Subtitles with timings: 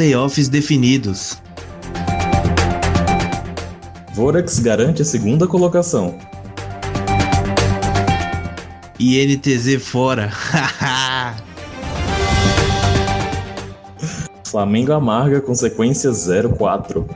[0.00, 1.36] Playoffs definidos.
[4.14, 6.16] Vorax garante a segunda colocação.
[8.98, 10.30] INTZ fora.
[14.42, 17.06] Flamengo amarga consequência 04.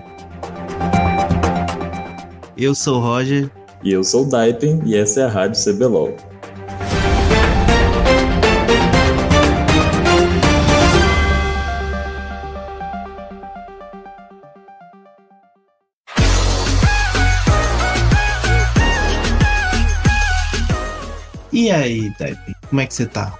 [2.55, 3.51] Eu sou o Roger.
[3.83, 6.34] E eu sou o Daipen e essa é a Rádio CBLOL.
[21.65, 23.39] E aí, Daipen, como é que você tá?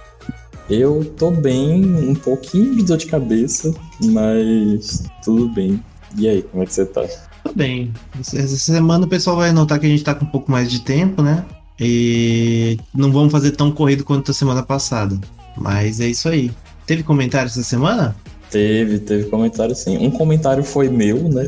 [0.67, 3.71] Eu tô bem, um pouquinho de dor de cabeça,
[4.03, 5.79] mas tudo bem.
[6.17, 7.07] E aí, como é que você tá?
[7.43, 7.93] Tô bem.
[8.19, 10.79] Essa semana o pessoal vai notar que a gente tá com um pouco mais de
[10.79, 11.45] tempo, né?
[11.79, 15.15] E não vamos fazer tão corrido quanto a semana passada.
[15.55, 16.49] Mas é isso aí.
[16.87, 18.15] Teve comentário essa semana?
[18.49, 19.99] Teve, teve comentário sim.
[19.99, 21.45] Um comentário foi meu, né?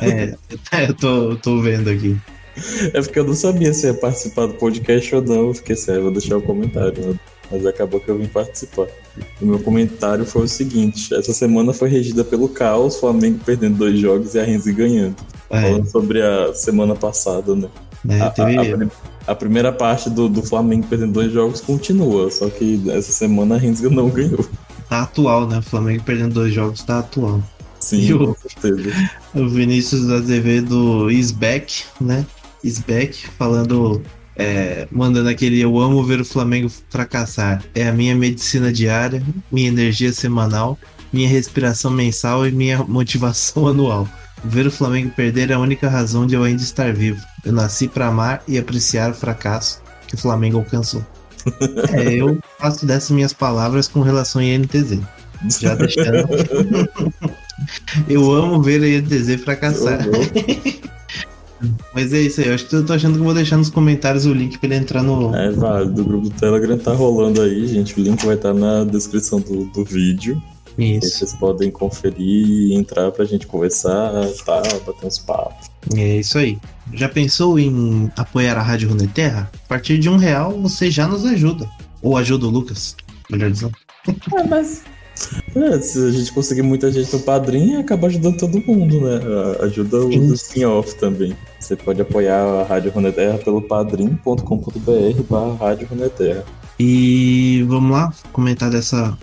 [0.00, 0.36] É,
[0.86, 2.16] eu tô, tô vendo aqui.
[2.92, 5.48] É porque eu não sabia se ia participar do podcast ou não.
[5.48, 7.06] Eu fiquei sério, vou deixar o comentário.
[7.06, 7.14] Né?
[7.50, 8.86] Mas acabou que eu vim participar.
[9.40, 13.98] O meu comentário foi o seguinte: essa semana foi regida pelo caos, Flamengo perdendo dois
[13.98, 15.16] jogos e a Renzi ganhando.
[15.50, 15.62] É.
[15.62, 17.68] Falando sobre a semana passada, né?
[18.08, 18.56] É, a, teve...
[18.56, 23.56] a, a, primeira parte do, do Flamengo perdendo dois jogos continua, só que essa semana
[23.56, 24.46] a Renzi não ganhou.
[24.88, 25.58] Tá atual, né?
[25.58, 27.42] O Flamengo perdendo dois jogos tá atual.
[27.78, 28.90] Sim, e o, com certeza.
[29.34, 32.26] O Vinícius Azevedo is back, né?
[32.62, 34.02] Is back, falando
[34.36, 37.62] é, mandando aquele eu amo ver o Flamengo fracassar.
[37.74, 40.78] É a minha medicina diária, minha energia semanal,
[41.12, 44.08] minha respiração mensal e minha motivação anual.
[44.42, 47.20] Ver o Flamengo perder é a única razão de eu ainda estar vivo.
[47.44, 51.04] Eu nasci para amar e apreciar o fracasso que o Flamengo alcançou.
[51.92, 55.00] é, eu faço dessas minhas palavras com relação a INTZ.
[55.60, 56.28] Já deixando.
[58.08, 60.00] eu amo ver a INTZ fracassar.
[61.94, 63.70] Mas é isso aí, eu acho que eu tô achando que eu vou deixar nos
[63.70, 65.34] comentários o link pra ele entrar no.
[65.34, 67.98] É válido, o grupo do Telegram tá rolando aí, gente.
[67.98, 70.40] O link vai estar tá na descrição do, do vídeo.
[70.78, 71.18] Isso.
[71.18, 74.12] vocês podem conferir e entrar pra gente conversar,
[74.46, 74.62] tá?
[74.86, 75.68] Bater uns papos.
[75.94, 76.58] É isso aí.
[76.92, 79.50] Já pensou em apoiar a Rádio Runeterra?
[79.64, 81.68] A partir de um real você já nos ajuda.
[82.02, 82.96] Ou ajuda o Lucas,
[83.30, 83.74] melhor dizendo.
[84.08, 84.82] É, mas
[85.54, 89.20] é, se a gente conseguir muita gente no padrinho, acaba ajudando todo mundo, né?
[89.60, 91.36] Ajuda o spin-off também.
[91.58, 96.44] Você pode apoiar a Rádio Runeterra pelo padrim.com.br barra Rádio Runeterra.
[96.78, 99.16] E vamos lá comentar dessa,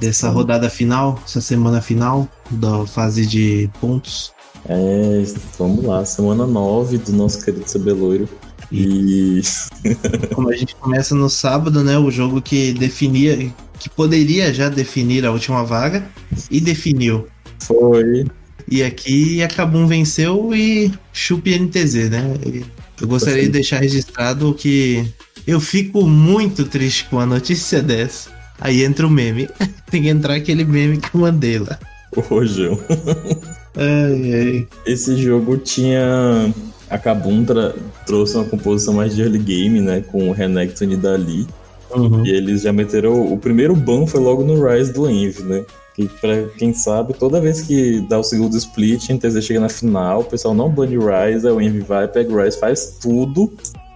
[0.00, 4.32] dessa rodada final, essa semana final da fase de pontos.
[4.68, 5.22] É,
[5.58, 8.28] vamos lá, semana 9 do nosso querido Cebeloiro.
[8.72, 9.40] E.
[10.34, 11.98] Como a gente começa no sábado, né?
[11.98, 16.04] O jogo que definia, que poderia já definir a última vaga
[16.50, 17.26] e definiu.
[17.60, 18.24] Foi.
[18.70, 22.34] E aqui a Kabum venceu e chupe NTZ, né?
[23.00, 25.04] Eu gostaria de deixar registrado que
[25.46, 28.30] eu fico muito triste com a notícia dessa.
[28.58, 29.48] Aí entra o meme.
[29.90, 31.78] Tem que entrar aquele meme que eu mandei lá.
[32.16, 32.78] O Rojão.
[33.76, 34.68] ai, ai.
[34.86, 36.52] Esse jogo tinha.
[36.88, 37.44] A Kabum
[38.06, 40.00] trouxe uma composição mais de early game, né?
[40.00, 41.46] Com o Renekton e Dali.
[41.94, 42.26] Uhum.
[42.26, 43.32] E eles já meteram.
[43.32, 45.64] O primeiro ban foi logo no Rise do Envy, né?
[45.94, 49.68] Que pra quem sabe, toda vez que dá o segundo split, a NTZ chega na
[49.68, 53.52] final, o pessoal não bane Rise, aí o Envy vai, pega o Rise, faz tudo,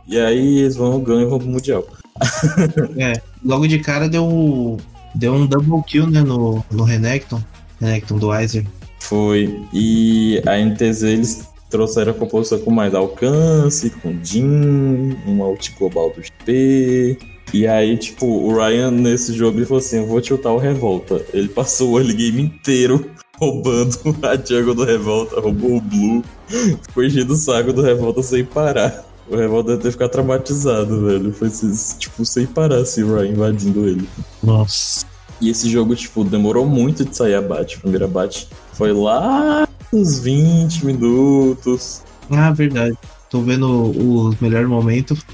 [0.06, 1.84] e aí eles vão, ganham e vão pro Mundial.
[2.96, 3.14] é,
[3.44, 4.76] logo de cara deu,
[5.12, 7.42] deu um double kill, né, no, no Renekton,
[7.80, 8.64] Renekton do Weiser.
[9.00, 15.74] Foi, e a NTZ eles trouxeram a composição com mais alcance, com Jin, um ult
[15.78, 17.18] global do GP,
[17.52, 21.24] e aí, tipo, o Ryan nesse jogo ele falou assim: eu vou tiltar o Revolta.
[21.32, 26.22] Ele passou o early game inteiro roubando a jungle do Revolta, roubou o Blue,
[26.86, 29.04] ficou enchendo o saco do Revolta sem parar.
[29.30, 31.32] O Revolta deve ter ficado traumatizado, velho.
[31.32, 31.50] Foi
[31.98, 34.08] tipo, sem parar assim, o Ryan invadindo ele.
[34.42, 35.06] Nossa.
[35.40, 37.76] E esse jogo, tipo, demorou muito de sair a bate.
[37.76, 42.02] A primeira bate foi lá uns 20 minutos.
[42.30, 42.96] Ah, verdade.
[43.30, 45.24] Tô vendo os melhores momentos.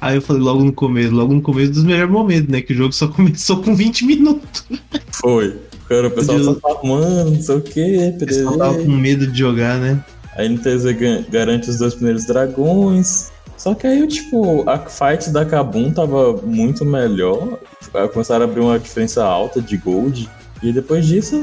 [0.00, 2.60] Aí eu falei logo no começo, logo no começo dos melhores momentos, né?
[2.60, 4.64] Que o jogo só começou com 20 minutos.
[5.12, 5.58] Foi.
[5.88, 9.26] Cara, o pessoal só tava, mano, não sei o que, O pessoal tava com medo
[9.26, 10.02] de jogar, né?
[10.36, 10.84] A NTZ
[11.30, 13.30] garante os dois primeiros dragões.
[13.56, 17.58] Só que aí, tipo, a fight da Kabum tava muito melhor.
[18.12, 20.28] Começaram a abrir uma diferença alta de gold.
[20.62, 21.36] E depois disso,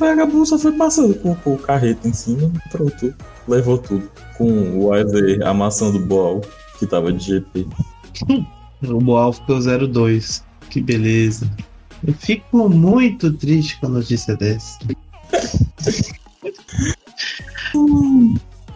[0.00, 2.52] a Kabum só foi passando com, com o carreto em cima.
[2.70, 3.12] Pronto,
[3.48, 4.08] levou tudo.
[4.36, 6.42] Com o Wesley amassando o Boal
[6.78, 7.66] que tava de GP.
[8.82, 10.44] O Moal ficou Alfa 02.
[10.68, 11.50] Que beleza.
[12.06, 14.78] Eu fico muito triste com a notícia dessa.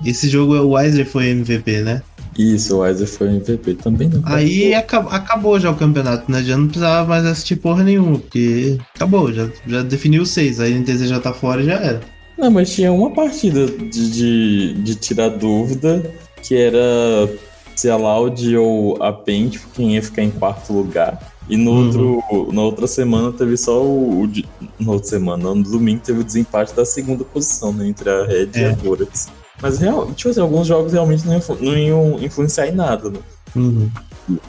[0.04, 2.02] Esse jogo o Wiser foi MVP, né?
[2.38, 4.08] Isso, o Wiser foi MVP também.
[4.08, 6.42] Não Aí acabou já o campeonato, né?
[6.42, 10.58] Já não precisava mais assistir porra nenhuma, porque acabou, já, já definiu seis.
[10.60, 12.00] Aí a NTZ já tá fora e já era.
[12.38, 16.10] Não, mas tinha uma partida de, de, de tirar dúvida,
[16.42, 17.28] que era
[17.80, 21.18] se a Loud ou a Paint, quem ia ficar em quarto lugar.
[21.48, 21.86] E no Uhum.
[21.86, 24.24] outro, na outra semana teve só o.
[24.24, 24.32] o
[24.78, 27.88] na outra semana, no domingo teve o desempate da segunda posição, né?
[27.88, 28.70] Entre a Red e É.
[28.70, 29.28] a Vorax.
[29.62, 33.18] Mas real, tipo assim, alguns jogos realmente não, influ- não iam influenciar em nada, né?
[33.56, 33.90] Uhum.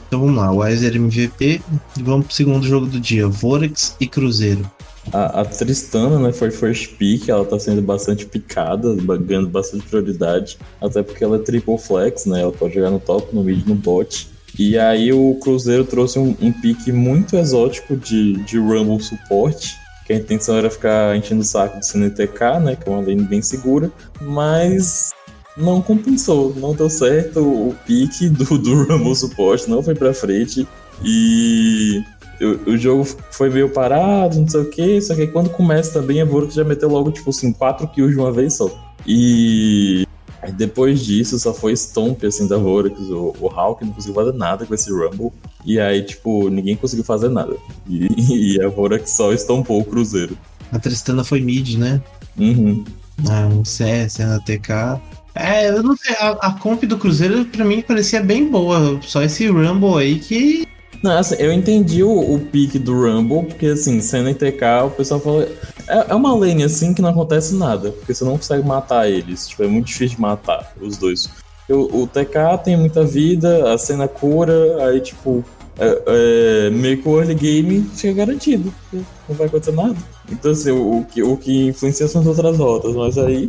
[0.06, 1.60] Então vamos lá, Weiser MVP.
[1.98, 4.64] E vamos pro segundo jogo do dia: Vorax e Cruzeiro.
[5.10, 10.58] A, a Tristana, né, foi first pick, ela tá sendo bastante picada, ganhando bastante prioridade,
[10.80, 13.74] até porque ela é triple flex, né, ela pode jogar no top, no mid, no
[13.74, 14.28] bot.
[14.58, 19.76] E aí o Cruzeiro trouxe um, um pick muito exótico de, de Rumble suporte,
[20.06, 23.22] que a intenção era ficar enchendo o saco de CNTK, né, que é uma lane
[23.22, 23.90] bem segura,
[24.20, 25.10] mas
[25.56, 30.66] não compensou, não deu certo o pique do, do Rumble suporte, não foi pra frente,
[31.04, 32.02] e
[32.44, 35.92] o, o jogo foi meio parado, não sei o que, só que aí quando começa
[35.92, 38.70] também a Vorax já meteu logo, tipo assim, 4 kills de uma vez só.
[39.06, 40.06] E
[40.40, 42.98] aí depois disso só foi stomp, assim, da Vorax.
[43.10, 45.32] O, o Hulk não conseguiu fazer nada com esse Rumble.
[45.64, 47.56] E aí, tipo, ninguém conseguiu fazer nada.
[47.88, 48.08] E,
[48.56, 50.36] e a Vorax só estompou o Cruzeiro.
[50.70, 52.00] A Tristana foi mid, né?
[52.36, 52.84] Uhum.
[53.28, 55.00] Ah, um CS, NTK.
[55.34, 58.98] É, eu não sei, a, a comp do Cruzeiro pra mim parecia bem boa.
[59.02, 60.66] Só esse Rumble aí que.
[61.02, 65.48] Não, assim, eu entendi o, o pique do Rumble, porque assim, CNTK, o pessoal fala.
[65.88, 69.48] É, é uma lane assim que não acontece nada, porque você não consegue matar eles.
[69.48, 71.28] Tipo, é muito difícil de matar os dois.
[71.68, 75.44] O, o TK tem muita vida, a cena cura, aí tipo.
[75.78, 78.72] É, é, meio que o early game fica garantido.
[78.92, 79.96] Não vai acontecer nada.
[80.30, 83.48] Então, assim, o, o que, o que influencia são as outras rotas, mas aí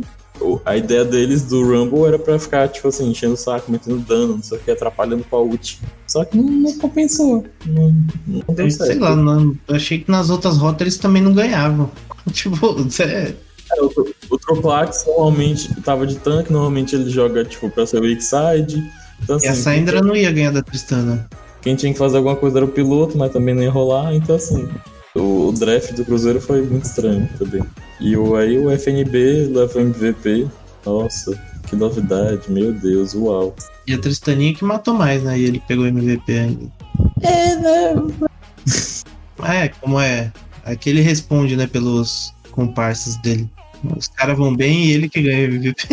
[0.64, 4.36] a ideia deles do Rumble era pra ficar, tipo assim, enchendo o saco, metendo dano,
[4.36, 5.80] não sei o que, atrapalhando com a ult.
[6.06, 7.44] Só que não, não compensou.
[7.66, 7.94] Não,
[8.26, 8.90] não deu certo.
[8.90, 11.90] Sei lá, não, eu achei que nas outras rotas eles também não ganhavam.
[12.32, 13.34] tipo, é,
[13.72, 13.82] É,
[14.30, 18.82] o Troplax normalmente tava de tanque, normalmente ele joga, tipo, pra ser weak side.
[19.22, 21.28] Então, assim, e a Syndra não ia ganhar da Tristana.
[21.62, 24.36] quem tinha que fazer alguma coisa era o piloto, mas também não ia rolar, então
[24.36, 24.68] assim.
[25.14, 27.62] O, o draft do Cruzeiro foi muito estranho também.
[28.00, 30.48] E o, aí o FNB levou MVP.
[30.84, 31.38] Nossa,
[31.68, 33.54] que novidade, meu Deus, uau.
[33.86, 35.38] E a Tristaninha que matou mais, né?
[35.38, 36.66] E ele pegou MVP ainda.
[37.22, 37.94] É, né?
[39.46, 40.32] É, como é.
[40.64, 43.46] Aqui ele responde, né, pelos comparsas dele.
[43.94, 45.86] Os caras vão bem e ele que ganha MVP.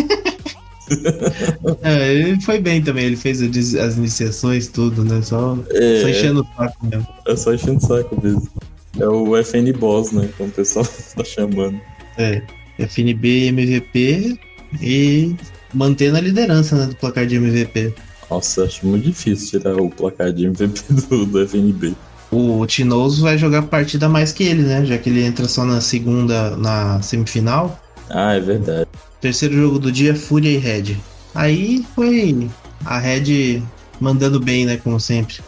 [1.83, 5.21] é, ele foi bem também, ele fez as iniciações, tudo, né?
[5.21, 7.07] Só, só É, enchendo o saco mesmo.
[7.27, 8.47] é só enchendo o saco mesmo.
[8.99, 10.29] É o FN Boss, né?
[10.37, 10.85] Como o pessoal
[11.15, 11.79] tá chamando.
[12.17, 12.41] É.
[12.77, 14.39] FNB MVP
[14.81, 15.35] e
[15.73, 17.93] mantendo a liderança né, do placar de MVP.
[18.29, 21.93] Nossa, acho muito difícil tirar o placar de MVP do, do FNB.
[22.31, 24.85] O Tinoso vai jogar partida mais que ele, né?
[24.85, 27.77] Já que ele entra só na segunda, na semifinal.
[28.09, 28.87] Ah, é verdade.
[29.19, 30.95] Terceiro jogo do dia, Fúria e Red.
[31.35, 32.49] Aí foi
[32.85, 33.61] a Red
[33.99, 34.77] mandando bem, né?
[34.77, 35.39] Como sempre.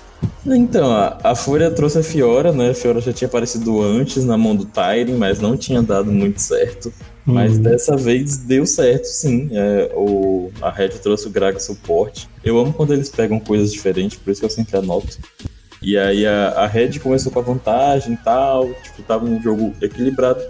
[0.46, 2.72] Então, a, a Fúria trouxe a Fiora, né?
[2.72, 6.42] A Fiora já tinha aparecido antes na mão do Tyrion, mas não tinha dado muito
[6.42, 6.94] certo.
[7.26, 7.62] Mas Hum.
[7.62, 9.50] dessa vez deu certo, sim.
[9.54, 12.28] É, o, a Red trouxe o Graga suporte.
[12.44, 15.18] Eu amo quando eles pegam coisas diferentes, por isso que eu sempre anoto.
[15.82, 19.74] E aí a, a Red começou com a vantagem e tal, tipo, tava um jogo
[19.82, 20.42] equilibrado.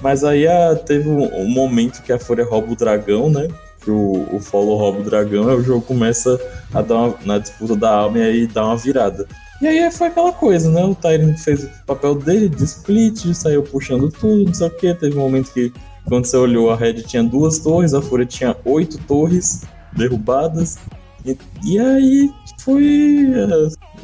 [0.00, 3.48] Mas aí a- teve um, um momento que a Fúria rouba o dragão, né?
[3.80, 6.38] Que o, o follow rouba o dragão, aí o jogo começa
[6.72, 9.26] a dar uma, na disputa da alma e aí dá uma virada.
[9.60, 10.82] E aí foi aquela coisa, né?
[10.84, 14.94] O Tyrion fez o papel dele de split, saiu puxando tudo, não sei o que.
[14.94, 15.70] Teve um momento que,
[16.06, 20.78] quando você olhou, a Red tinha duas torres, a Fúria tinha oito torres derrubadas.
[21.26, 23.26] E, e aí foi.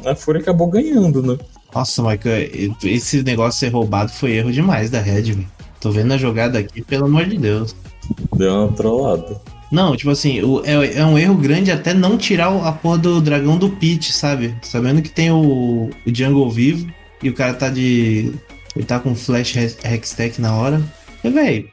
[0.05, 1.37] A, a Fúria acabou ganhando, né?
[1.73, 2.49] Nossa, Michael,
[2.83, 5.47] esse negócio ser roubado foi erro demais da Red, velho.
[5.79, 7.75] Tô vendo a jogada aqui, pelo amor de Deus.
[8.35, 9.41] Deu uma trollada.
[9.71, 13.21] Não, tipo assim, o- é, é um erro grande até não tirar a porra do
[13.21, 14.55] dragão do pit, sabe?
[14.61, 16.87] Sabendo que tem o, o jungle vivo
[17.21, 18.31] e o cara tá de.
[18.75, 20.81] Ele tá com flash hex- hextech na hora.
[21.23, 21.65] E, véi,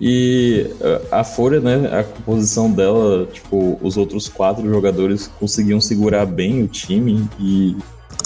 [0.00, 0.66] E
[1.10, 6.68] a Fúria, né, a composição dela, tipo, os outros quatro jogadores conseguiam segurar bem o
[6.68, 7.76] time e,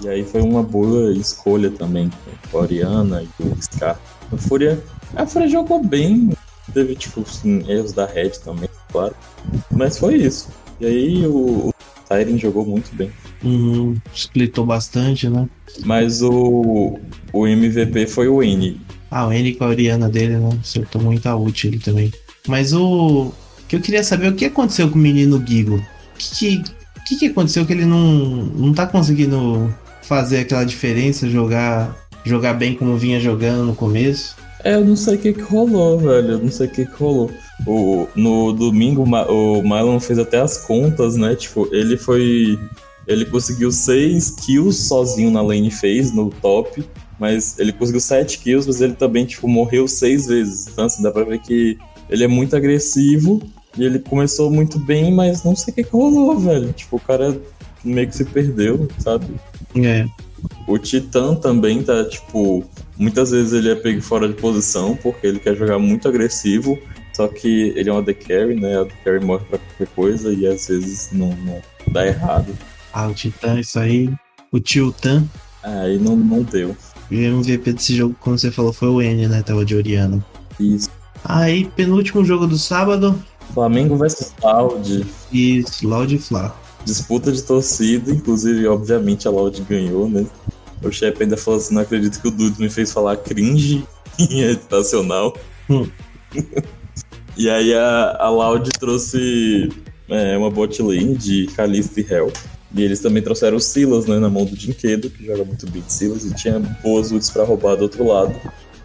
[0.04, 2.10] e aí foi uma boa escolha também,
[2.50, 3.98] com a Oriana e o Scar.
[4.32, 4.78] A Fúria,
[5.16, 6.30] a Fúria jogou bem,
[6.74, 9.14] teve, tipo, assim, erros da Red também, claro,
[9.70, 10.48] mas foi isso.
[10.80, 11.74] E aí o, o
[12.08, 13.10] Tyrion jogou muito bem.
[13.44, 15.48] hum, splitou bastante, né?
[15.84, 16.98] Mas o,
[17.32, 18.80] o MVP foi o N.
[19.10, 20.58] Ah, o N com a Oriana dele, né?
[20.60, 22.12] Acertou muito a ult ele também.
[22.46, 23.32] Mas o.
[23.68, 25.76] que eu queria saber o que aconteceu com o menino Gigo.
[25.76, 25.82] O
[26.18, 26.62] que,
[27.06, 32.74] que, que aconteceu que ele não, não tá conseguindo fazer aquela diferença, jogar, jogar bem
[32.74, 34.36] como vinha jogando no começo?
[34.62, 36.32] É, eu não sei o que, que rolou, velho.
[36.32, 37.30] Eu não sei o que, que rolou.
[37.66, 41.34] O, no domingo, o Mylon fez até as contas, né?
[41.34, 42.58] Tipo, ele foi.
[43.06, 46.84] Ele conseguiu 6 kills sozinho na lane phase, no top.
[47.18, 50.68] Mas ele conseguiu 7 kills, mas ele também, tipo, morreu 6 vezes.
[50.68, 51.76] Então, assim, dá pra ver que
[52.08, 53.42] ele é muito agressivo.
[53.76, 56.72] E ele começou muito bem, mas não sei o que, que rolou, velho.
[56.72, 57.38] Tipo, o cara
[57.84, 59.26] meio que se perdeu, sabe?
[59.76, 60.06] É.
[60.66, 62.64] O Titã também tá, tipo,
[62.96, 66.78] muitas vezes ele é pego fora de posição porque ele quer jogar muito agressivo,
[67.20, 68.78] só que ele é um AD Carry, né?
[68.78, 72.56] A AD Carry morre pra qualquer coisa e às vezes não, não dá errado.
[72.94, 74.10] Ah, o Titã, isso aí.
[74.50, 75.26] O Tiltan.
[75.62, 76.74] Aí não, não deu.
[77.10, 79.42] O MVP desse jogo, como você falou, foi o N, né?
[79.42, 80.24] Tava de Oriano.
[80.58, 80.88] Isso.
[81.22, 83.22] Aí, penúltimo jogo do sábado.
[83.52, 85.06] Flamengo versus Loud.
[85.30, 86.56] Isso, Loud e Flá.
[86.86, 90.24] Disputa de torcida, inclusive, obviamente, a Loud ganhou, né?
[90.82, 93.86] O chefe ainda falou assim: não acredito que o Dudu me fez falar cringe
[94.18, 95.36] em estacional.
[95.68, 95.86] Hum.
[97.40, 99.70] e aí a, a Loud trouxe
[100.10, 102.30] é, uma bot lane de Calista e Hell.
[102.74, 105.80] E eles também trouxeram o Silas, né, na mão do Dinquedo, que joga muito bem
[105.80, 108.34] de Silas, e tinha boas ults pra roubar do outro lado.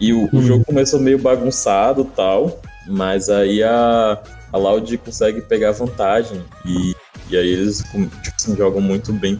[0.00, 0.28] E o, hum.
[0.32, 6.42] o jogo começou meio bagunçado tal, mas aí a, a Loud consegue pegar vantagem.
[6.64, 6.94] E,
[7.28, 9.38] e aí eles tipo assim, jogam muito bem.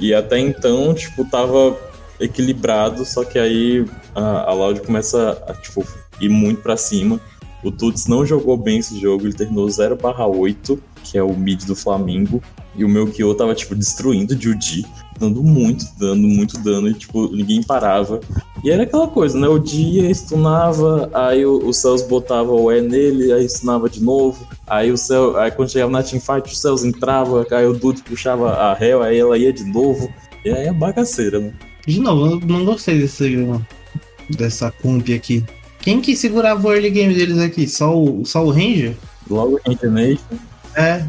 [0.00, 1.78] E até então, tipo, tava
[2.18, 5.86] equilibrado, só que aí a, a Loud começa a tipo,
[6.20, 7.20] ir muito para cima.
[7.62, 11.76] O Tuts não jogou bem esse jogo, ele terminou 0/8, que é o mid do
[11.76, 12.42] Flamengo.
[12.76, 14.86] E o meu Kyo tava, tipo, destruindo o Judy,
[15.18, 18.20] dando muito dano, muito dano, e, tipo, ninguém parava.
[18.62, 19.48] E era aquela coisa, né?
[19.48, 24.46] O dia stunava, aí o, o Cells botava o E nele, aí stunava de novo.
[24.66, 28.52] Aí o Cell, aí quando chegava na teamfight, o Cells entrava, aí o Dude puxava
[28.52, 30.08] a Hell, aí ela ia de novo.
[30.44, 31.52] E aí é bagaceira, né?
[31.86, 33.36] De novo, eu não gostei desse,
[34.36, 35.44] dessa comp aqui.
[35.80, 37.66] Quem que segurava o early game deles aqui?
[37.66, 38.96] Só o, só o Ranger?
[39.28, 40.38] Logo o Ranger Nation.
[40.76, 41.04] É.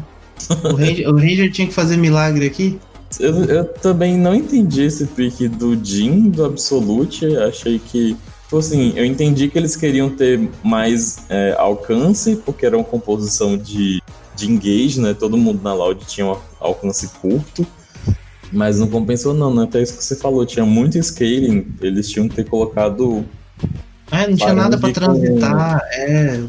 [0.64, 2.78] O Ranger, o Ranger tinha que fazer milagre aqui?
[3.20, 7.36] Eu, eu, também não entendi esse pick do Jin, do Absolute.
[7.36, 8.16] Achei que.
[8.44, 13.56] Tipo assim, eu entendi que eles queriam ter mais é, alcance, porque era uma composição
[13.56, 14.02] de,
[14.36, 15.14] de engage, né?
[15.14, 17.66] Todo mundo na Loud tinha um alcance curto.
[18.52, 19.64] Mas não compensou, não, né?
[19.64, 21.66] Até isso que você falou, tinha muito scaling.
[21.80, 23.24] Eles tinham que ter colocado.
[24.12, 25.80] É, não tinha nada para transitar.
[25.80, 25.86] Com...
[25.92, 26.40] É.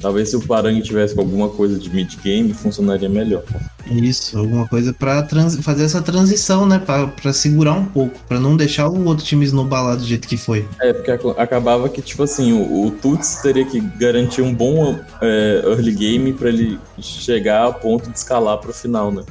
[0.00, 3.42] Talvez se o Parang tivesse alguma coisa de mid-game, funcionaria melhor.
[3.90, 5.56] Isso, alguma coisa para trans...
[5.60, 6.78] fazer essa transição, né?
[6.78, 10.66] para segurar um pouco, para não deixar o outro time esnobalado do jeito que foi.
[10.80, 15.62] É, porque acabava que, tipo assim, o, o Tuts teria que garantir um bom é,
[15.64, 19.22] early game para ele chegar a ponto de escalar pro final, né?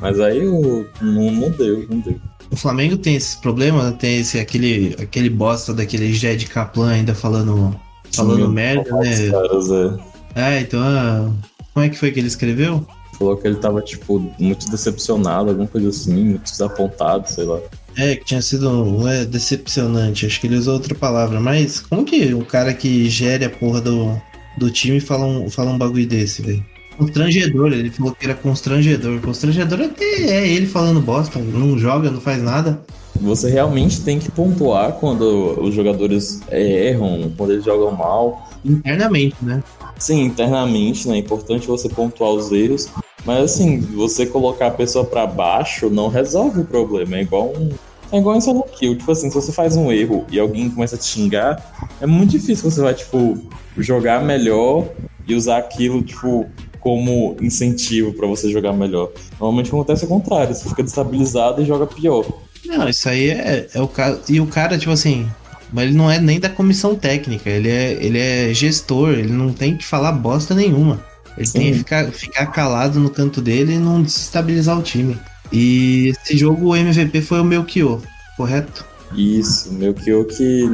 [0.00, 2.16] Mas aí o, não, não deu, não deu.
[2.52, 7.74] O Flamengo tem esse problema, tem esse aquele aquele bosta daquele Jed Kaplan ainda falando
[8.12, 9.30] falando Sim, merda, né?
[9.30, 9.94] Caras, é.
[10.34, 11.32] é, então, ah,
[11.72, 12.86] como é que foi que ele escreveu?
[13.18, 17.58] Falou que ele tava, tipo, muito decepcionado, alguma coisa assim, muito desapontado, sei lá.
[17.96, 22.34] É, que tinha sido é, decepcionante, acho que ele usou outra palavra, mas como que
[22.34, 24.20] o cara que gere a porra do,
[24.58, 26.64] do time fala um, fala um bagulho desse, velho?
[26.98, 29.20] Constrangedor, ele falou que era constrangedor.
[29.20, 32.80] Constrangedor até é ele falando bosta, não joga, não faz nada.
[33.20, 38.50] Você realmente tem que pontuar quando os jogadores erram, quando eles jogam mal.
[38.64, 39.62] Internamente, né?
[39.98, 41.16] Sim, internamente, né?
[41.16, 42.88] É importante você pontuar os erros.
[43.24, 47.16] Mas assim, você colocar a pessoa para baixo não resolve o problema.
[47.16, 47.70] É igual um.
[48.10, 48.96] É igual em solo kill.
[48.96, 52.32] Tipo assim, se você faz um erro e alguém começa a te xingar, é muito
[52.32, 53.38] difícil você vai, tipo,
[53.78, 54.86] jogar melhor
[55.26, 56.46] e usar aquilo, tipo,
[56.82, 59.10] como incentivo para você jogar melhor.
[59.40, 62.26] Normalmente acontece o contrário, você fica destabilizado e joga pior.
[62.66, 64.20] Não, isso aí é, é o caso.
[64.28, 65.28] E o cara, tipo assim,
[65.72, 69.52] mas ele não é nem da comissão técnica, ele é, ele é gestor, ele não
[69.52, 71.02] tem que falar bosta nenhuma.
[71.36, 71.58] Ele Sim.
[71.58, 75.16] tem que ficar, ficar calado no canto dele e não desestabilizar o time.
[75.50, 78.00] E esse jogo o MVP foi o Melchior,
[78.36, 78.84] correto?
[79.14, 80.68] Isso, o Melchior que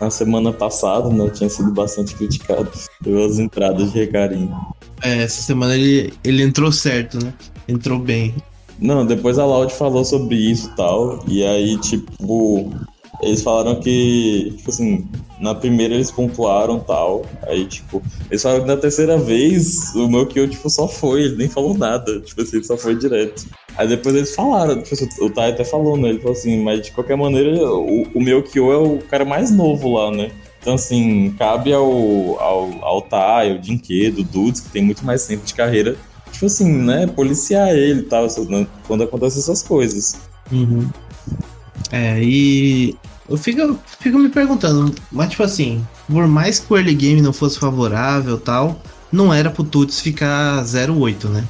[0.00, 2.70] na semana passada né, tinha sido bastante criticado
[3.02, 4.54] pelas entradas de recarinho.
[5.02, 7.32] É, essa semana ele, ele entrou certo, né?
[7.66, 8.34] Entrou bem.
[8.80, 11.24] Não, depois a Loud falou sobre isso e tal.
[11.26, 12.70] E aí, tipo,
[13.20, 15.06] eles falaram que, tipo assim,
[15.40, 17.26] na primeira eles pontuaram tal.
[17.42, 21.36] Aí, tipo, eles falaram que na terceira vez o meu Kyo, tipo, só foi, ele
[21.36, 22.20] nem falou nada.
[22.20, 23.46] Tipo assim, ele só foi direto.
[23.76, 26.10] Aí depois eles falaram, tipo, assim, o Tai até falou, né?
[26.10, 29.50] Ele falou assim, mas de qualquer maneira, o, o meu Kyo é o cara mais
[29.50, 30.30] novo lá, né?
[30.60, 35.44] Então, assim, cabe ao, ao, ao Tai, ao Dinquedo, Dudes, que tem muito mais tempo
[35.46, 35.96] de carreira,
[36.32, 38.26] tipo assim, né, policiar ele e tal,
[38.86, 40.18] quando acontecem essas coisas.
[40.50, 40.88] Uhum.
[41.92, 42.96] É, e
[43.28, 47.32] eu fico, fico me perguntando, mas tipo assim, por mais que o early game não
[47.32, 51.44] fosse favorável tal, não era pro Tuts ficar 0-8, né?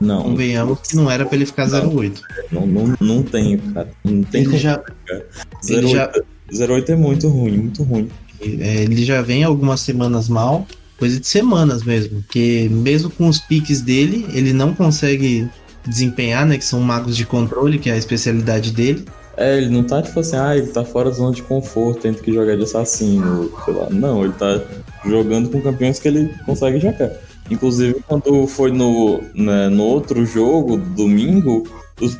[0.00, 0.22] Não.
[0.24, 2.20] Convenhamos que não era pra ele ficar 0-8.
[2.50, 3.90] Não, não, não tem, cara.
[4.02, 5.22] Não tem Ele como já, ficar.
[5.68, 6.12] ele 08 já,
[6.52, 8.08] 08 é muito ruim, muito ruim.
[8.42, 10.66] é, ele já vem algumas semanas mal,
[10.98, 12.22] coisa de semanas mesmo.
[12.22, 15.48] Porque mesmo com os piques dele, ele não consegue
[15.86, 16.58] desempenhar, né?
[16.58, 19.04] Que são magos de controle, que é a especialidade dele.
[19.36, 22.18] É, ele não tá tipo assim, ah, ele tá fora da zona de conforto, tendo
[22.18, 23.88] que jogar de assassino, sei lá.
[23.90, 24.60] Não, ele tá
[25.04, 27.10] jogando com campeões que ele consegue jogar.
[27.50, 31.66] Inclusive, quando foi no, né, no outro jogo, domingo,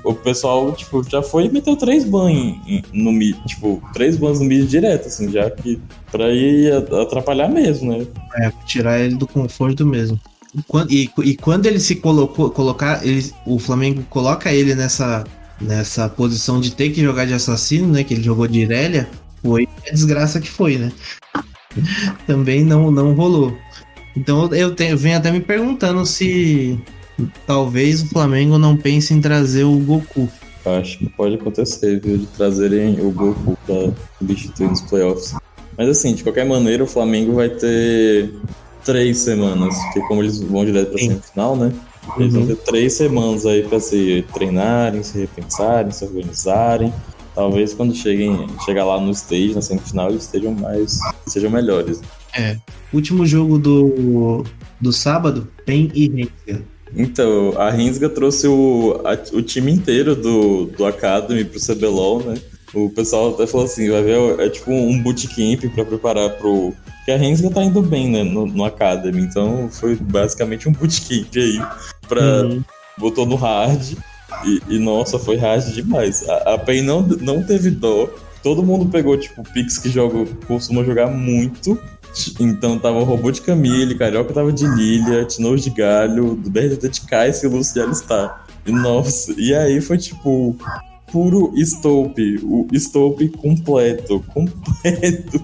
[0.05, 2.57] o pessoal, tipo, já foi e meteu três bans
[2.93, 7.97] no mid, tipo, três bans no mid direto, assim, já que pra ir atrapalhar mesmo,
[7.97, 8.07] né?
[8.37, 10.19] É, tirar ele do conforto mesmo.
[10.55, 15.25] E quan- E, e quando ele se colocou, colocar, ele, o Flamengo coloca ele nessa,
[15.61, 18.05] nessa posição de ter que jogar de assassino, né?
[18.05, 19.09] Que ele jogou de Irelia,
[19.43, 20.93] foi a desgraça que foi, né?
[22.27, 23.57] Também não, não rolou.
[24.17, 26.79] Então eu tenho, venho até me perguntando se
[27.47, 30.29] talvez o Flamengo não pense em trazer o Goku.
[30.65, 35.35] Acho que pode acontecer, viu, de trazerem o Goku pra substituir nos playoffs.
[35.77, 38.33] Mas assim, de qualquer maneira, o Flamengo vai ter
[38.85, 41.73] três semanas, porque como eles vão direto pra semifinal, né?
[42.19, 42.41] Eles Uhum.
[42.47, 46.93] vão ter três semanas aí pra se treinarem, se repensarem, se organizarem.
[47.35, 50.99] Talvez quando cheguem, chegar lá no stage, na semifinal, eles estejam mais.
[51.27, 52.01] sejam melhores.
[52.93, 54.45] Último jogo do,
[54.81, 56.63] do sábado, PEN e Renga.
[56.95, 62.35] Então, a Rinsga trouxe o, a- o time inteiro do, do Academy pro CBLOL, né?
[62.75, 66.73] O pessoal até falou assim, vai ver, é tipo um bootcamp pra preparar pro...
[66.99, 71.29] Porque a Rinsga tá indo bem, né, no, no Academy, então foi basicamente um bootcamp
[71.37, 71.61] aí
[72.09, 72.23] pra...
[72.45, 72.63] Uhum.
[72.99, 73.83] Botou no hard
[74.45, 76.29] e, e, nossa, foi hard demais.
[76.29, 78.07] A, a PEN não, não teve dó,
[78.43, 81.79] todo mundo pegou, tipo, picks que joga, costuma jogar muito,
[82.41, 86.89] então tava o Robô de Camille, Carioca tava de Lilia, Tinoz de Galho, do BRTT
[86.89, 88.47] de Kai'Sa e o Lúcio de Alistar.
[88.67, 90.57] E nossa, e aí foi tipo
[91.11, 95.41] puro Stope, o Stope completo, completo.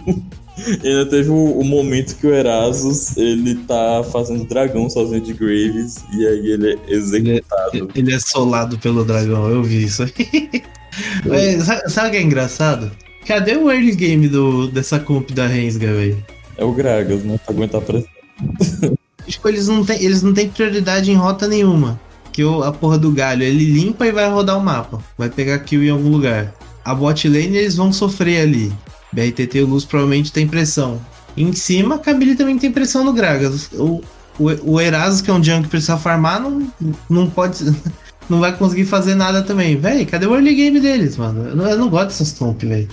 [0.83, 5.33] E ainda teve o, o momento que o Erasus, ele tá fazendo dragão sozinho de
[5.33, 7.91] Graves e aí ele é executado.
[7.95, 10.63] Ele é solado pelo dragão, eu vi isso aí.
[11.25, 12.91] Mas, sa- sabe o que é engraçado?
[13.27, 16.25] Cadê o early game do, dessa comp da Rensga, velho?
[16.59, 17.39] É o Gragas, né?
[17.45, 18.09] Pra aguentar a pressão.
[19.27, 21.99] Tipo, eles não têm eles não têm prioridade em rota nenhuma.
[22.33, 24.99] Que o, a porra do galho, ele limpa e vai rodar o mapa.
[25.17, 26.53] Vai pegar kill em algum lugar.
[26.85, 28.73] A bot lane eles vão sofrer ali.
[29.13, 31.01] BRTT e o Luz provavelmente tem pressão.
[31.37, 33.71] Em cima, a Camille também tem pressão no Gragas.
[33.73, 34.03] O,
[34.39, 36.71] o, o Erasus, que é um jungle que precisa farmar, não,
[37.09, 37.65] não pode.
[38.29, 39.79] Não vai conseguir fazer nada também.
[39.79, 41.49] Véi, cadê o early game deles, mano?
[41.49, 42.87] Eu não, eu não gosto dessas comp, velho.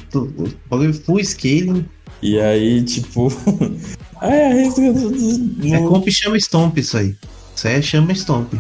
[1.04, 1.86] Full scaling.
[2.26, 3.32] E aí, tipo.
[4.20, 5.76] Aí a Renga.
[5.76, 7.16] É comp chama Stomp isso aí.
[7.54, 8.54] Isso aí é chama Stomp.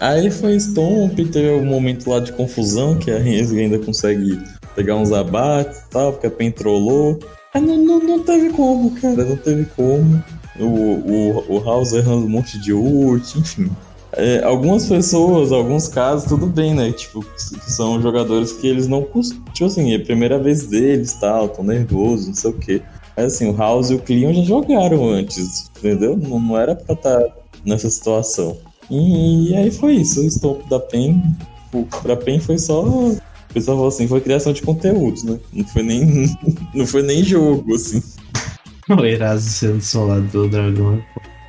[0.00, 4.40] Aí foi Stomp, teve um momento lá de confusão que a Rensga ainda consegue
[4.74, 7.18] pegar uns abates e tal, porque a Pen trollou.
[7.52, 10.24] Aí não, não, não teve como, cara, não teve como.
[10.58, 13.68] O, o, o House errando um monte de ult, enfim.
[14.12, 16.92] É, algumas pessoas, alguns casos, tudo bem, né?
[16.92, 19.44] Tipo, são jogadores que eles não costumam.
[19.52, 22.82] Tipo assim, é a primeira vez deles, tal, tão nervosos, não sei o quê.
[23.16, 26.16] Assim, o House e o Cleon já jogaram antes, entendeu?
[26.16, 27.22] Não, não era pra estar
[27.64, 28.56] nessa situação.
[28.90, 31.22] E, aí foi isso, o stop da PEN.
[32.02, 32.82] Pra PEN foi só.
[32.82, 33.20] O
[33.52, 35.38] pessoal falou assim, foi criação de conteúdos, né?
[35.52, 36.36] Não foi nem,
[36.74, 38.02] não foi nem jogo, assim.
[38.88, 41.00] O Erasus sendo solado pelo dragão.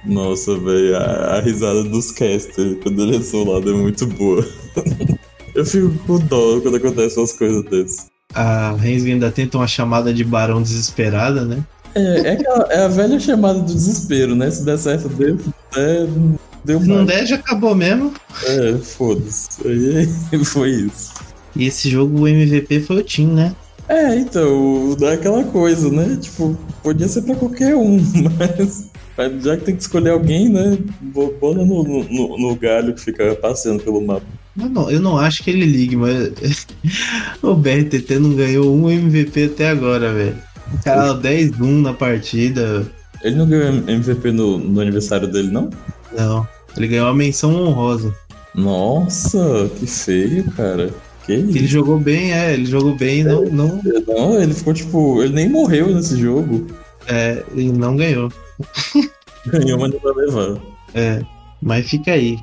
[0.05, 4.45] Nossa, velho, a, a risada dos casters quando ele é solado é muito boa.
[5.53, 8.10] Eu fico com dó quando acontecem umas coisas dessas.
[8.33, 11.63] A Rensga ainda tenta uma chamada de barão desesperada, né?
[11.93, 14.49] É, é, aquela- é a velha chamada do desespero, né?
[14.49, 15.37] Se der certo, deu.
[15.75, 16.07] É,
[16.63, 18.13] deu Se não der, já acabou mesmo.
[18.45, 19.49] É, foda-se.
[19.67, 21.13] Aí foi isso.
[21.55, 23.53] E esse jogo, o MVP foi o Tim, né?
[23.89, 26.17] É, então, dá aquela coisa, né?
[26.21, 27.97] Tipo, podia ser pra qualquer um,
[28.39, 28.89] mas.
[29.43, 30.77] Já que tem que escolher alguém, né?
[31.01, 34.25] bo- Bota no, no, no galho que fica passeando pelo mapa.
[34.59, 36.67] Eu não, eu não acho que ele ligue, mas.
[37.41, 40.37] o BRTT não ganhou um MVP até agora, velho.
[40.83, 42.85] Cara, 10-1 na partida.
[43.23, 45.69] Ele não ganhou MVP no, no aniversário dele, não?
[46.17, 46.47] Não.
[46.75, 48.13] Ele ganhou uma menção honrosa.
[48.55, 50.89] Nossa, que feio, cara.
[51.25, 51.67] Que Ele isso?
[51.67, 53.81] jogou bem, é, ele jogou bem, não, não.
[54.07, 55.21] Não, ele ficou tipo.
[55.21, 56.67] Ele nem morreu nesse jogo.
[57.07, 58.31] É, e não ganhou.
[59.47, 60.61] Ganhou, mas não tá levando.
[60.93, 61.21] É,
[61.61, 62.37] mas fica aí.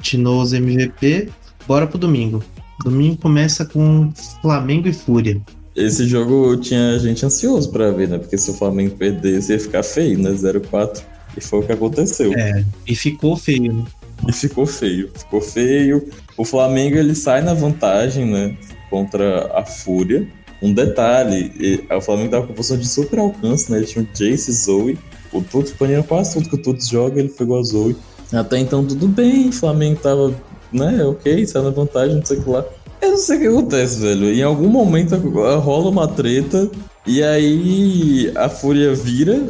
[0.00, 1.28] Tinoz MVP.
[1.66, 2.42] Bora pro domingo.
[2.84, 5.40] Domingo começa com Flamengo e Fúria.
[5.74, 8.18] Esse jogo tinha gente ansioso pra ver, né?
[8.18, 10.30] Porque se o Flamengo perdesse ia ficar feio, né?
[10.30, 11.02] 0-4.
[11.36, 12.32] E foi o que aconteceu.
[12.32, 13.72] É, e ficou feio.
[13.72, 13.84] né?
[14.26, 15.10] E ficou feio.
[15.14, 16.08] Ficou feio.
[16.36, 18.56] O Flamengo ele sai na vantagem, né?
[18.88, 20.26] Contra a Fúria.
[20.62, 23.76] Um detalhe, e- o Flamengo tava com posição de super alcance, né?
[23.78, 24.98] Ele tinha o Jace Zoe.
[25.30, 25.74] O Tuts
[26.08, 27.94] quase tudo que o Tuts joga, ele pegou a Zoe.
[28.32, 30.34] Até então tudo bem, o Flamengo tava,
[30.72, 32.64] né, ok, saiu na vantagem, não sei o que lá.
[33.00, 34.32] Eu não sei o que acontece, velho.
[34.32, 35.16] Em algum momento
[35.60, 36.70] rola uma treta
[37.06, 39.40] e aí a Fúria vira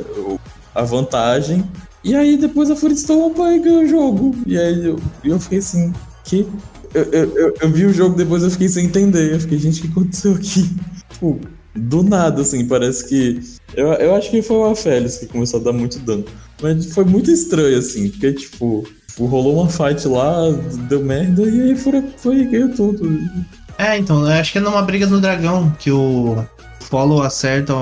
[0.75, 1.65] a vantagem.
[2.05, 4.35] E aí depois a Fúria estompa e ganha o jogo.
[4.47, 5.93] E aí eu, eu fiquei assim,
[6.25, 6.47] que?
[6.93, 9.33] Eu, eu, eu, eu vi o jogo depois eu fiquei sem entender.
[9.33, 10.71] Eu fiquei, gente, o que aconteceu aqui?
[11.09, 11.41] Tipo,
[11.75, 13.41] do nada, assim, parece que.
[13.75, 16.25] Eu, eu acho que foi o Afélis que começou a dar muito dano.
[16.63, 20.51] Mas foi muito estranho, assim, porque, tipo, tipo, rolou uma fight lá,
[20.89, 23.19] deu merda, e aí foi, foi ganhou tudo.
[23.79, 26.45] É, então, eu acho que é numa briga do dragão que o
[26.81, 27.75] Follow acerta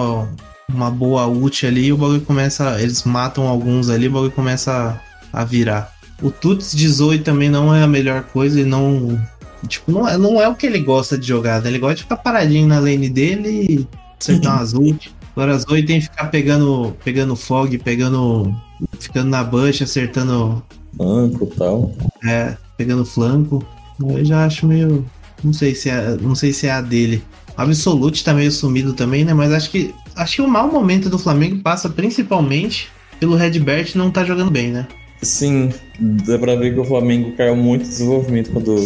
[0.69, 2.81] uma boa ult ali e o bagulho começa.
[2.81, 5.01] Eles matam alguns ali e o bagulho começa
[5.33, 5.93] a, a virar.
[6.23, 9.21] O Tuts de Zoe também não é a melhor coisa e não.
[9.69, 11.69] Tipo, não é, não é o que ele gosta de jogar, né?
[11.69, 13.89] Ele gosta de ficar paradinho na lane dele e
[14.21, 15.13] acertar umas ult.
[15.37, 18.55] Agora Zoe tem que ficar pegando, pegando fog, pegando.
[19.01, 21.93] ficando na bush, acertando Banco e tal.
[22.25, 23.65] é, pegando flanco.
[24.01, 25.05] Eu já acho meio.
[25.43, 27.23] Não sei se é, não sei se é a dele.
[27.57, 29.35] O Absolute tá meio sumido também, né?
[29.35, 32.89] Mas acho que acho que o mau momento do Flamengo passa principalmente
[33.21, 34.87] pelo Redbert não tá jogando bem, né?
[35.23, 38.77] Sim, dá pra ver que o Flamengo caiu muito desenvolvimento quando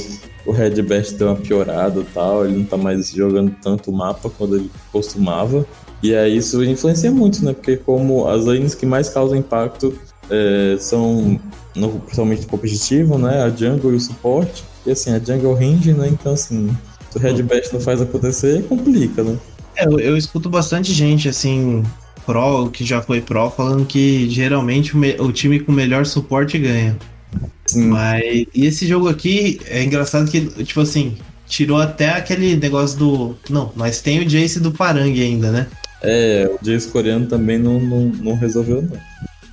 [0.46, 2.46] o Red Best deu uma piorada e tal.
[2.46, 5.66] Ele não tá mais jogando tanto o mapa quando ele costumava.
[6.02, 7.52] E aí isso influencia muito, né?
[7.52, 9.98] Porque como as lanes que mais causam impacto
[10.30, 11.40] é, são
[11.74, 13.42] no, principalmente no competitivo, né?
[13.42, 14.64] A jungle e o suporte.
[14.86, 16.08] E assim, a jungle range, né?
[16.08, 16.78] Então assim,
[17.10, 19.38] se o Red Best não faz acontecer, complica, né?
[19.76, 21.82] É, eu, eu escuto bastante gente, assim,
[22.26, 26.58] pró, que já foi pró, falando que geralmente o, me- o time com melhor suporte
[26.58, 26.98] ganha.
[27.66, 28.46] Sim, Mas.
[28.54, 33.38] E esse jogo aqui é engraçado que, tipo assim, tirou até aquele negócio do.
[33.50, 35.68] Não, mas tem o Jace do Parangue ainda, né?
[36.02, 38.98] É, o Jace coreano também não, não, não resolveu, não.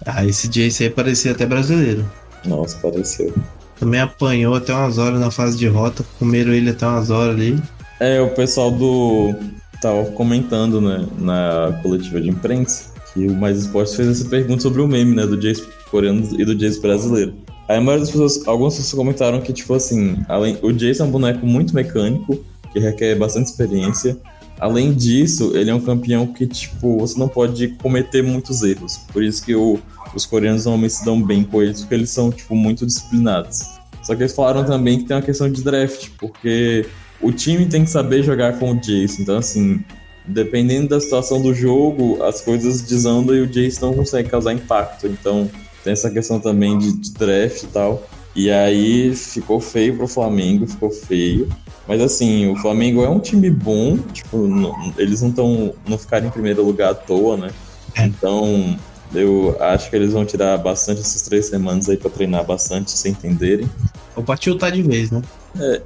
[0.05, 2.05] Ah, esse Jace aí parecia até brasileiro.
[2.45, 3.33] Nossa, pareceu.
[3.79, 7.61] Também apanhou até umas horas na fase de rota, comeram ele até umas horas ali.
[7.99, 9.33] É, o pessoal do.
[9.81, 14.81] tava comentando, né, na coletiva de imprensa, que o Mais Esportes fez essa pergunta sobre
[14.81, 17.33] o meme, né, do Jace coreano e do Jace brasileiro.
[17.67, 21.03] Aí a maioria das pessoas, algumas pessoas comentaram que, tipo assim, além, o Jace é
[21.03, 22.39] um boneco muito mecânico,
[22.71, 24.17] que requer bastante experiência.
[24.59, 28.97] Além disso, ele é um campeão que, tipo, você não pode cometer muitos erros.
[29.11, 29.79] Por isso que o-
[30.15, 33.63] os coreanos normalmente se dão bem com eles, porque eles são, tipo, muito disciplinados.
[34.03, 36.85] Só que eles falaram também que tem uma questão de draft, porque
[37.21, 39.21] o time tem que saber jogar com o Jace.
[39.21, 39.83] Então, assim,
[40.25, 45.07] dependendo da situação do jogo, as coisas desandam e o Jace não consegue causar impacto.
[45.07, 45.49] Então,
[45.83, 48.07] tem essa questão também de, de draft e tal.
[48.35, 51.47] E aí ficou feio pro Flamengo, ficou feio.
[51.87, 55.73] Mas assim, o Flamengo é um time bom, tipo, não- eles não estão.
[55.87, 57.51] não ficaram em primeiro lugar à toa, né?
[57.95, 58.05] É.
[58.05, 58.77] Então,
[59.13, 63.07] eu acho que eles vão tirar bastante essas três semanas aí pra treinar bastante, se
[63.09, 63.69] entenderem.
[64.15, 65.21] Ou pra tiltar de vez, né?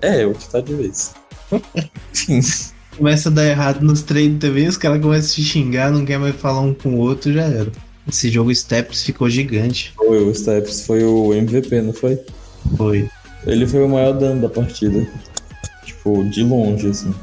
[0.01, 1.13] É, é te tá de vez.
[2.13, 2.39] Enfim.
[2.97, 6.17] Começa a dar errado nos treinos também, os caras começam a se xingar, não quer
[6.19, 7.71] mais falar um com o outro, já era.
[8.07, 9.93] Esse jogo Steps ficou gigante.
[9.95, 12.19] Foi, o Steps foi o MVP, não foi?
[12.75, 13.07] Foi.
[13.45, 15.07] Ele foi o maior dano da partida.
[15.99, 17.13] Tipo, de longe, assim.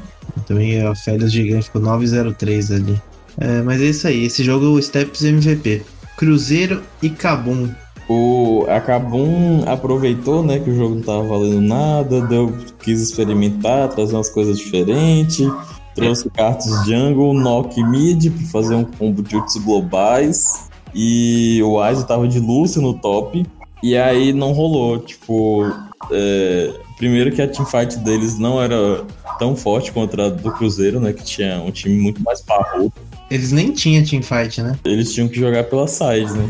[0.45, 3.01] Também a Félix Gigante ficou 903 ali.
[3.39, 4.25] É, mas é isso aí.
[4.25, 5.81] Esse jogo é o Steps MVP.
[6.15, 7.69] Cruzeiro e Cabum.
[8.09, 13.89] O a Kabum aproveitou, né, que o jogo não tava valendo nada, deu, quis experimentar,
[13.89, 15.45] trazer umas coisas diferentes,
[15.93, 22.07] trouxe cartas jungle, knock mid pra fazer um combo de ults globais, e o Wise
[22.07, 23.45] tava de Lúcio no top,
[23.83, 25.65] e aí não rolou, tipo,
[26.09, 29.05] é, primeiro que a teamfight deles não era
[29.39, 32.91] tão forte contra a do Cruzeiro, né, que tinha um time muito mais parrudo,
[33.29, 34.77] Eles nem tinham teamfight, né?
[34.83, 36.49] eles tinham que jogar pela side, né.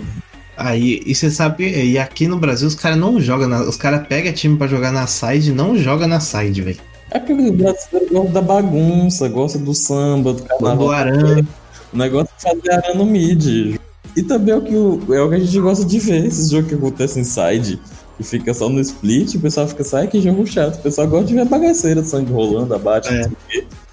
[0.56, 4.08] Aí, e você sabe, e aqui no Brasil os caras não jogam, na, os caras
[4.08, 6.80] pegam time pra jogar na side e não joga na side, velho.
[7.12, 10.92] É porque o brasileiro gosta da bagunça, gosta do samba, do Do carnaval.
[10.92, 11.46] Aran,
[11.94, 13.78] O negócio é fazer arana no mid.
[14.16, 14.74] E também é o, que
[15.14, 17.76] é o que a gente gosta de ver, esses jogos que acontecem em
[18.18, 20.76] que fica só no split, o pessoal fica, sai que jogo chato.
[20.76, 23.30] O pessoal gosta de ver a bagaceira, sangue rolando, abate, É.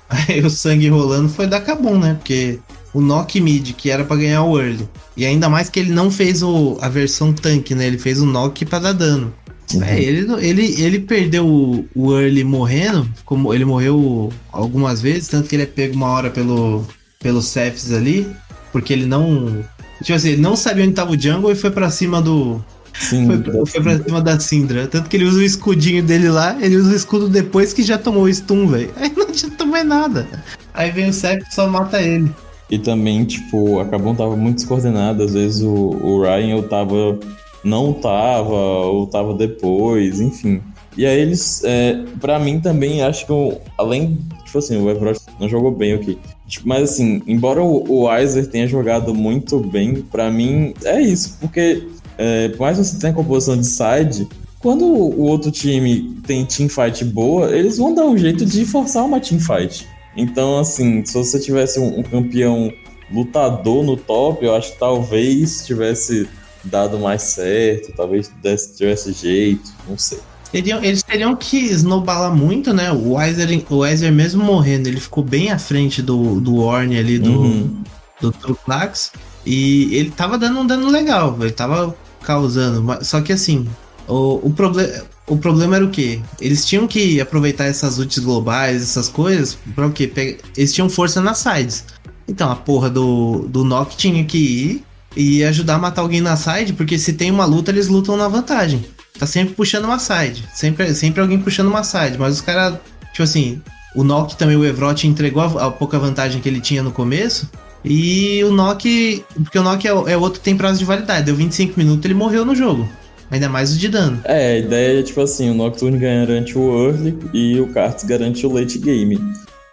[0.08, 2.14] aí o sangue rolando foi da Cabum, né?
[2.14, 2.58] Porque
[2.92, 4.88] o Knock Mid, que era para ganhar o early.
[5.16, 7.86] E ainda mais que ele não fez o, a versão tanque, né?
[7.86, 9.32] Ele fez o Knock para dar dano.
[9.72, 9.82] Uhum.
[9.82, 15.48] É, ele, ele, ele perdeu o, o early morrendo, como ele morreu algumas vezes, tanto
[15.48, 16.84] que ele é pego uma hora pelo,
[17.20, 18.26] pelo Cephs ali,
[18.72, 19.64] porque ele não.
[20.02, 22.62] Tipo assim, ele não sabia onde tava o jungle e foi para cima do.
[22.98, 24.86] Sim, foi, foi pra cima da Syndra.
[24.86, 27.98] Tanto que ele usa o escudinho dele lá, ele usa o escudo depois que já
[27.98, 28.90] tomou o stun, velho.
[28.96, 30.26] Aí não adianta mais nada.
[30.72, 32.30] Aí vem o Cephs e só mata ele.
[32.70, 35.24] E também, tipo, a Kabum tava muito descoordenada.
[35.24, 37.18] Às vezes o, o Ryan eu tava.
[37.62, 40.60] Não tava, ou tava depois, enfim.
[40.96, 45.20] E aí eles, é, para mim também, acho que eu, além, tipo assim, o Everett
[45.40, 46.18] não jogou bem aqui.
[46.46, 51.36] Tipo, mas assim, embora o, o Weiser tenha jogado muito bem, para mim é isso,
[51.40, 54.28] porque é, por mais que você tenha composição de side,
[54.60, 59.20] quando o outro time tem teamfight boa, eles vão dar um jeito de forçar uma
[59.20, 59.86] teamfight.
[60.16, 62.72] Então, assim, se você tivesse um, um campeão
[63.12, 66.28] lutador no top, eu acho que talvez tivesse
[66.64, 68.32] dado mais certo, talvez
[68.76, 70.18] tivesse jeito, não sei.
[70.52, 72.92] Eles teriam que snowballar muito, né?
[72.92, 77.18] O Weiser, o Weiser mesmo morrendo, ele ficou bem à frente do, do Orne ali,
[77.18, 77.82] do, uhum.
[78.20, 79.10] do Truclax.
[79.44, 81.94] E ele tava dando um dano legal, ele tava
[82.24, 83.04] causando.
[83.04, 83.68] Só que assim,
[84.08, 84.88] o, o, proble
[85.26, 86.20] o problema era o quê?
[86.40, 90.38] Eles tinham que aproveitar essas ults globais, essas coisas, pra o quê?
[90.56, 91.84] Eles tinham força nas sides.
[92.26, 94.84] Então a porra do, do Nock tinha que ir
[95.16, 98.26] e ajudar a matar alguém na side, porque se tem uma luta, eles lutam na
[98.26, 98.84] vantagem
[99.18, 100.44] tá sempre puxando uma side.
[100.52, 102.18] Sempre, sempre alguém puxando uma side.
[102.18, 102.78] Mas os caras,
[103.10, 103.62] tipo assim,
[103.94, 107.48] o Nock também, o Evrot entregou a, a, pouca vantagem que ele tinha no começo.
[107.84, 111.26] E o Nock, porque o Nock é, é outro que tem prazo de validade.
[111.26, 112.88] Deu 25 minutos ele morreu no jogo.
[113.30, 114.20] Ainda mais o de dano.
[114.24, 118.46] É, a ideia é tipo assim: o Nocturne garante o early e o Karts garante
[118.46, 119.18] o late game.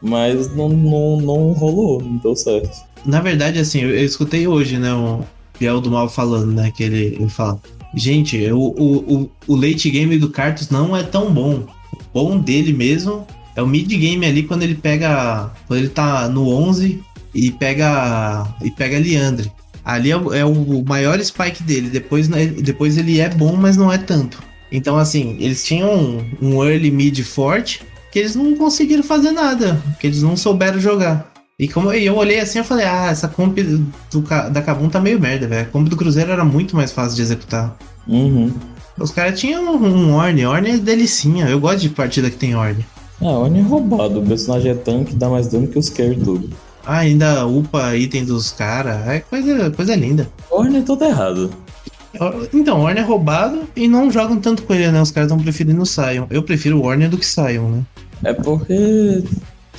[0.02, 2.72] Mas não, não, não rolou, não deu certo.
[3.06, 5.24] Na verdade, assim, eu, eu escutei hoje, né, o
[5.60, 7.60] Biel do Mal falando, né, que ele, ele fala.
[7.94, 11.66] Gente, o, o, o, late game do Cartus não é tão bom.
[11.94, 15.52] O bom dele mesmo é o mid game ali quando ele pega.
[15.68, 18.48] Quando ele tá no 11 e pega.
[18.62, 19.52] E pega Leandre.
[19.84, 21.90] Ali é, é o maior spike dele.
[21.90, 24.42] Depois, né, depois ele é bom, mas não é tanto.
[24.72, 29.82] Então, assim, eles tinham um, um early mid forte que eles não conseguiram fazer nada.
[30.00, 31.32] Que eles não souberam jogar.
[31.58, 35.20] E como eu olhei assim, eu falei, ah, essa comp do, da Kabum tá meio
[35.20, 35.62] merda, velho.
[35.62, 37.78] A comp do Cruzeiro era muito mais fácil de executar.
[38.08, 38.52] Uhum.
[38.98, 41.48] Os caras tinham um, um Orne, Orne é delicinha.
[41.48, 42.86] Eu gosto de partida que tem Orne.
[43.22, 44.20] Ah, Orne é roubado.
[44.20, 46.50] O personagem é tanque, dá mais dano que os carry tudo.
[46.86, 49.08] Ah, ainda upa item dos caras.
[49.08, 50.30] É coisa, coisa linda.
[50.50, 51.52] Orne é todo errado.
[52.54, 55.02] Então, Orne é roubado e não jogam tanto com ele, né?
[55.02, 56.26] Os caras estão preferindo o Sion.
[56.30, 57.84] Eu prefiro o Orne do que Sion, né?
[58.24, 59.24] É porque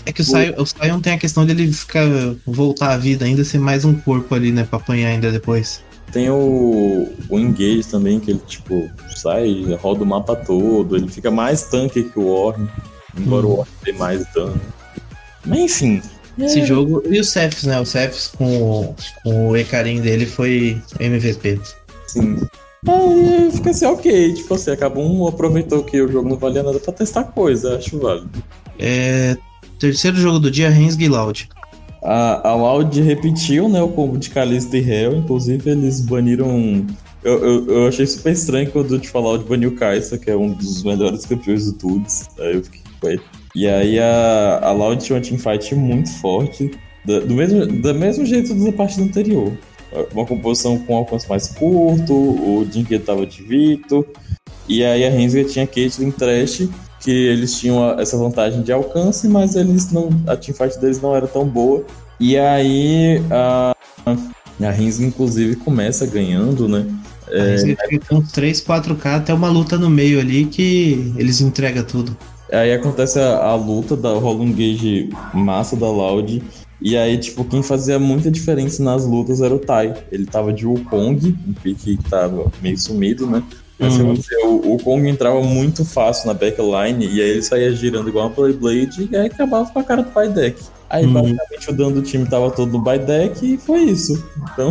[0.04, 2.04] é que o Sion, o Sion tem a questão dele ficar
[2.46, 5.82] voltar à vida ainda, ser mais um corpo ali, né, pra apanhar ainda depois.
[6.12, 11.30] Tem o, o Engage também, que ele, tipo, sai, roda o mapa todo, ele fica
[11.30, 12.68] mais tanque que o Orn,
[13.16, 13.50] embora hum.
[13.50, 14.60] o Orn dê mais dano.
[15.46, 16.02] Mas enfim.
[16.38, 16.66] Esse é...
[16.66, 17.02] jogo.
[17.08, 17.80] E o Cephs, né?
[17.80, 21.60] O Cephs com o, com o Ecarim dele foi MVP.
[22.06, 22.36] Sim.
[22.86, 24.34] É, fica assim, ok.
[24.34, 27.98] Tipo assim, acabou um aproveitou que o jogo não valia nada pra testar coisa, acho
[27.98, 28.42] válido.
[28.78, 29.36] É,
[29.82, 31.48] Terceiro jogo do dia, Rensga e Loud.
[32.04, 36.86] A, a Loud repetiu, né, o combo de Calista e Hell, inclusive eles baniram...
[37.24, 40.36] Eu, eu, eu achei super estranho quando te falar de banir o Kaisa, que é
[40.36, 42.28] um dos melhores campeões do Tudes.
[42.38, 43.22] Aí eu fiquei com ele.
[43.54, 46.70] E aí a, a Loud tinha uma teamfight muito forte,
[47.04, 49.52] do, do, mesmo, do mesmo jeito da partida anterior.
[50.12, 54.06] Uma composição com alcance mais curto, o Jinky tava de Vito,
[54.68, 56.68] e aí a Rensga tinha Caitlyn Trash,
[57.00, 61.26] que eles tinham essa vantagem de alcance, mas eles não a teamfight deles não era
[61.26, 61.84] tão boa.
[62.18, 63.74] E aí a,
[64.60, 66.86] a Rins, inclusive, começa ganhando, né?
[67.28, 67.56] É,
[68.12, 72.16] uns 3, 4K até uma luta no meio ali que eles entregam tudo.
[72.52, 76.42] Aí acontece a, a luta, da, rola um gauge massa da Loud.
[76.80, 79.94] E aí, tipo, quem fazia muita diferença nas lutas era o Tai.
[80.10, 83.42] Ele tava de Wukong, um pique que tava meio sumido, né?
[83.80, 84.14] Uhum.
[84.44, 88.34] O, o Kong entrava muito fácil na backline e aí ele saía girando igual uma
[88.34, 90.62] Playblade e aí acabava com a cara do buy deck.
[90.88, 91.12] Aí uhum.
[91.12, 94.24] basicamente o dano do time tava todo no buy deck e foi isso.
[94.52, 94.70] Então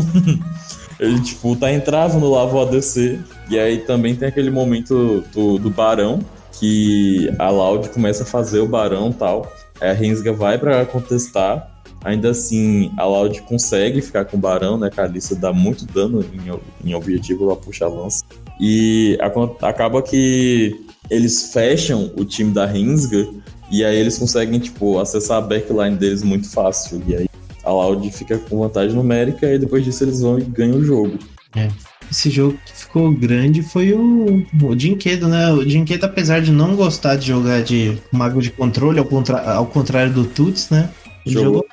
[0.99, 5.57] ele tipo tá entrava no lava o ADC e aí também tem aquele momento do,
[5.57, 6.19] do Barão
[6.51, 9.51] que a Loud começa a fazer o Barão tal.
[9.79, 11.71] Aí a Rensga vai para contestar
[12.03, 14.87] Ainda assim, a Loud consegue ficar com o Barão, né?
[14.87, 18.25] A Kalista dá muito dano em, em objetivo lá puxar lança.
[18.59, 23.27] E a, acaba que eles fecham o time da Rinsga
[23.71, 27.03] e aí eles conseguem, tipo, acessar a backline deles muito fácil.
[27.07, 27.29] E aí
[27.63, 31.19] a Loud fica com vantagem numérica e depois disso eles vão e ganham o jogo.
[31.55, 31.69] É.
[32.11, 35.49] Esse jogo que ficou grande foi o, o Dinquedo, né?
[35.53, 39.65] O Dinquedo, apesar de não gostar de jogar de mago de controle, ao, contra, ao
[39.65, 40.89] contrário do Tuts, né?
[41.25, 41.65] Ele Jogou.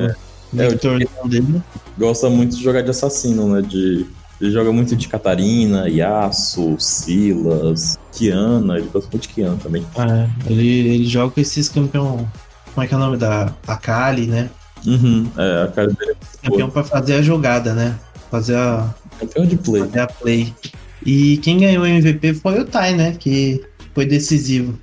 [0.00, 0.26] É.
[0.56, 0.68] É,
[1.22, 1.62] o dele.
[1.98, 3.62] Gosta muito de jogar de assassino, né?
[3.62, 4.06] De,
[4.40, 8.78] ele joga muito de Catarina, Yasuo, Silas, Kiana.
[8.78, 9.86] Ele gosta muito de Kiana também.
[9.96, 12.28] É, ele, ele joga com esses campeão.
[12.74, 14.50] Como é que é o nome da Akali, né?
[14.86, 17.98] Uhum, é, a Akali dele é Campeão pra fazer a jogada, né?
[18.30, 18.94] Fazer a.
[19.18, 19.82] Campeão de play.
[19.82, 20.54] Fazer a play.
[21.04, 23.16] E quem ganhou o MVP foi o Tai, né?
[23.18, 23.62] Que
[23.94, 24.78] foi decisivo.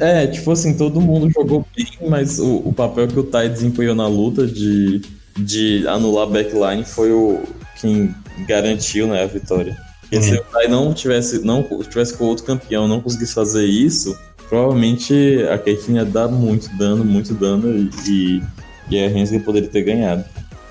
[0.00, 3.94] É, tipo assim, todo mundo jogou bem, mas o, o papel que o Tai desempenhou
[3.94, 5.02] na luta de,
[5.36, 7.42] de anular a backline foi o
[7.78, 8.14] quem
[8.46, 9.76] garantiu né, a vitória.
[10.00, 10.20] Porque é.
[10.22, 15.14] se o Tai não tivesse, não tivesse com outro campeão não conseguisse fazer isso, provavelmente
[15.52, 18.42] a Caitlyn ia dar muito dano, muito dano e,
[18.90, 20.24] e a Rensley poderia ter ganhado.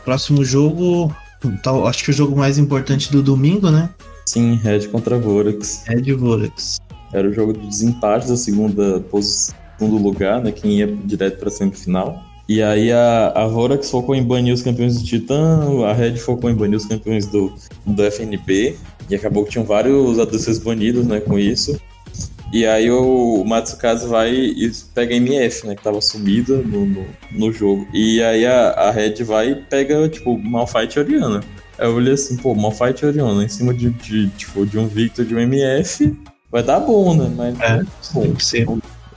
[0.04, 3.90] Próximo jogo, então, acho que o jogo mais importante do domingo, né?
[4.26, 5.84] Sim, Red contra Vorax.
[5.86, 6.80] Red Vorax.
[7.14, 10.52] Era o jogo de desempate da segunda posição, segundo lugar, né?
[10.52, 12.22] Quem ia direto para semifinal.
[12.50, 16.50] E aí a, a Vorax focou em banir os campeões do Titã, a Red focou
[16.50, 17.54] em banir os campeões do,
[17.86, 18.76] do FNB.
[19.10, 21.80] E acabou que tinham vários ADCs banidos, né, com isso.
[22.52, 25.76] E aí o Matsukaze vai e pega a MF, né?
[25.76, 27.88] Que tava sumida no, no, no, jogo.
[27.94, 31.44] E aí a, a Red vai e pega, tipo, Malfight e Oriana.
[31.78, 34.88] Aí eu olhei assim, pô, Malfight e Oriana em cima de, de, tipo, de um
[34.88, 36.18] Victor de um MF.
[36.50, 37.32] Vai dar bom, né?
[37.36, 37.84] Mas é,
[38.14, 38.68] tem que ser.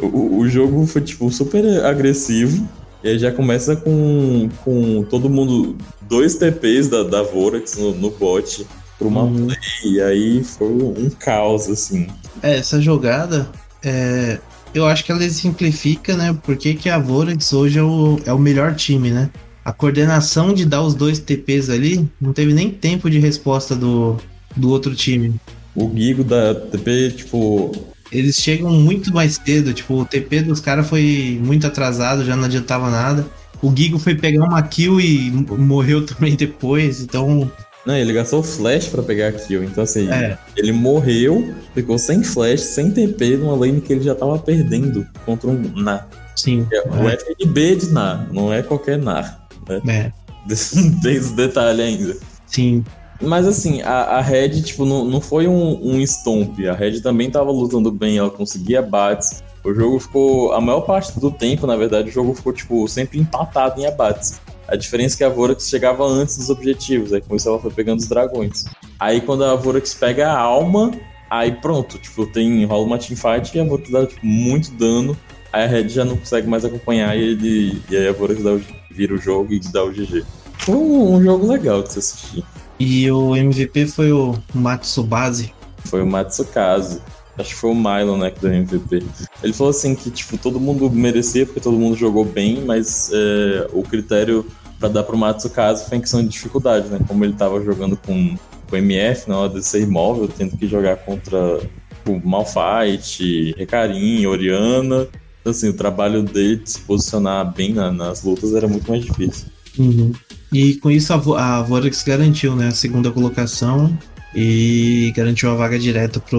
[0.00, 2.66] O, o jogo foi, tipo, super agressivo.
[3.02, 8.10] E aí já começa com, com todo mundo, dois TPs da, da Vorax no, no
[8.10, 8.66] bot
[8.98, 9.46] pra uma uhum.
[9.46, 9.58] play.
[9.84, 12.08] E aí foi um caos, assim.
[12.42, 13.48] É, essa jogada,
[13.82, 14.38] é,
[14.74, 16.36] eu acho que ela exemplifica, né?
[16.42, 19.30] Porque que a Vorax hoje é o, é o melhor time, né?
[19.64, 24.16] A coordenação de dar os dois TPs ali, não teve nem tempo de resposta do,
[24.56, 25.34] do outro time.
[25.74, 27.72] O Gigo da TP, tipo,
[28.10, 29.72] eles chegam muito mais cedo.
[29.72, 33.26] Tipo, o TP dos caras foi muito atrasado, já não adiantava nada.
[33.62, 37.50] O Gigo foi pegar uma kill e morreu também depois, então.
[37.86, 39.64] Não, ele gastou flash para pegar a kill.
[39.64, 40.36] Então, assim, é.
[40.56, 45.48] ele morreu, ficou sem flash, sem TP, numa lane que ele já tava perdendo contra
[45.48, 46.06] um Na.
[46.36, 46.66] Sim.
[46.72, 47.14] É, o é.
[47.14, 49.38] FNB de Na, não é qualquer Na.
[49.68, 49.80] Né?
[49.88, 50.12] É.
[51.02, 52.16] Tem esse detalhe ainda.
[52.46, 52.84] Sim.
[53.20, 56.58] Mas assim, a, a Red, tipo, não, não foi um, um stomp.
[56.66, 59.42] A Red também tava lutando bem, ela conseguia abates.
[59.62, 60.52] O jogo ficou.
[60.52, 64.40] A maior parte do tempo, na verdade, o jogo ficou, tipo, sempre empatado em abates.
[64.70, 67.72] A diferença é que a Vorax chegava antes dos objetivos, aí com isso ela foi
[67.72, 68.66] pegando os dragões.
[69.00, 70.92] Aí quando a Vorax pega a alma,
[71.28, 75.16] aí pronto, tipo, tem, rola uma teamfight e a Vorax dá tipo, muito dano.
[75.52, 78.52] Aí a Red já não consegue mais acompanhar e, ele, e aí a Vorax dá
[78.52, 80.24] o, vira o jogo e dá o GG.
[80.58, 82.44] Foi um, um jogo legal de se assistir.
[82.78, 85.52] E o MVP foi o Matsubase.
[85.84, 87.02] Foi o Matsukaze.
[87.36, 89.02] Acho que foi o Milo, né, que deu MVP.
[89.42, 93.68] Ele falou assim que, tipo, todo mundo merecia porque todo mundo jogou bem, mas é,
[93.72, 94.46] o critério
[94.80, 96.98] para dar pro Matsukaze foi em questão de dificuldade, né?
[97.06, 98.34] Como ele tava jogando com,
[98.68, 101.60] com MF na hora de ser imóvel, tendo que jogar contra
[101.94, 105.06] tipo, Malfight, Recarim, Oriana.
[105.40, 109.04] Então, assim, o trabalho dele de se posicionar bem na, nas lutas era muito mais
[109.04, 109.48] difícil.
[109.78, 110.12] Uhum.
[110.52, 111.16] E com isso a,
[111.58, 113.96] a Vorax garantiu né, a segunda colocação
[114.34, 116.38] e garantiu a vaga direta para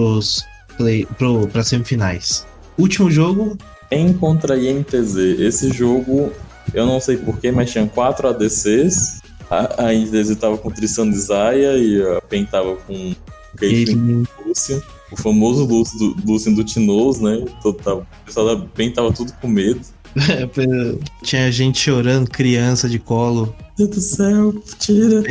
[1.16, 2.46] pro, as semifinais.
[2.76, 3.56] Último jogo.
[3.90, 5.16] Em contra INTZ.
[5.38, 6.32] Esse jogo,
[6.72, 9.20] eu não sei porquê, mas tinha quatro ADCs.
[9.50, 13.14] A, a estava com Tristan Zaya e a PEN tava com
[13.56, 14.80] Caitlyn Lucian.
[15.10, 17.44] O famoso Lucian do, do Tinoz, né?
[17.62, 19.80] Todo, tava, o pessoal da PEN tava tudo com medo.
[21.22, 23.54] Tinha gente chorando, criança de colo.
[23.76, 25.22] Deus do céu, tira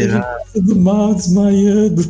[0.55, 2.03] do mal, desmaiando.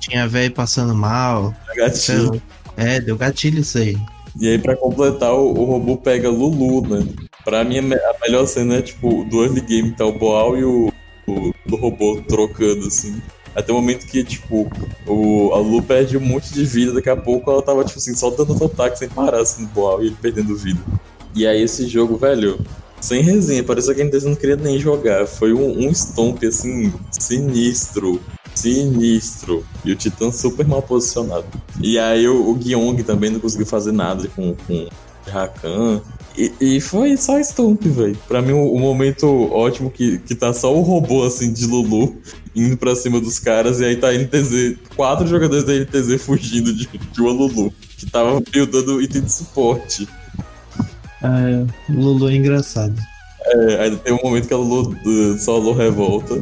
[0.00, 1.54] Tinha velho passando mal.
[1.76, 2.40] Gatilho.
[2.76, 3.96] É, deu gatilho isso aí.
[4.40, 7.06] E aí, pra completar, o, o robô pega Lulu, né?
[7.44, 10.92] Pra mim, a melhor cena é, tipo, do early game tá o Boal e o,
[11.26, 13.20] o, robô trocando, assim.
[13.54, 14.70] Até o momento que, tipo,
[15.06, 18.14] o, a Lu perde um monte de vida, daqui a pouco ela tava, tipo assim,
[18.14, 20.80] só dando ataque sem parar, assim, no Boal e ele perdendo vida.
[21.34, 22.64] E aí esse jogo, velho,
[23.00, 25.26] sem resenha, parecia que a gente não queria nem jogar.
[25.26, 28.20] Foi um, um stomp, assim, sinistro.
[28.58, 29.64] Sinistro.
[29.84, 31.46] E o Titã super mal posicionado.
[31.80, 36.00] E aí o, o Gyong também não conseguiu fazer nada com, com o Rakan.
[36.36, 38.16] E, e, foi só Stomp, velho.
[38.28, 42.16] Pra mim, o, o, momento ótimo que, que tá só o robô, assim, de Lulu
[42.54, 43.80] indo pra cima dos caras.
[43.80, 47.72] E aí tá a NTZ, quatro jogadores da NTZ fugindo de, de uma Lulu.
[47.96, 50.08] Que tava buildando item de suporte.
[51.22, 51.92] Ah, é.
[51.92, 52.94] Lulu é engraçado.
[53.44, 56.40] É, aí tem um momento que a Lulu uh, solo revolta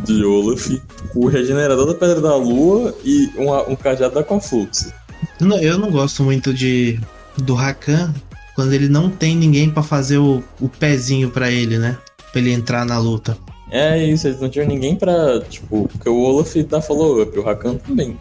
[0.00, 0.68] de Olaf,
[1.14, 4.92] o regenerador da Pedra da Lua e um, um cajado da Aquafluxo.
[5.40, 7.00] Não, eu não gosto muito de
[7.38, 8.14] do Rakan
[8.54, 11.96] quando ele não tem ninguém para fazer o, o pezinho para ele, né?
[12.32, 13.36] Pra ele entrar na luta.
[13.70, 15.40] É isso, eles não tinham ninguém pra.
[15.40, 18.16] Tipo, porque o Olaf dá follow-up, o Rakan também.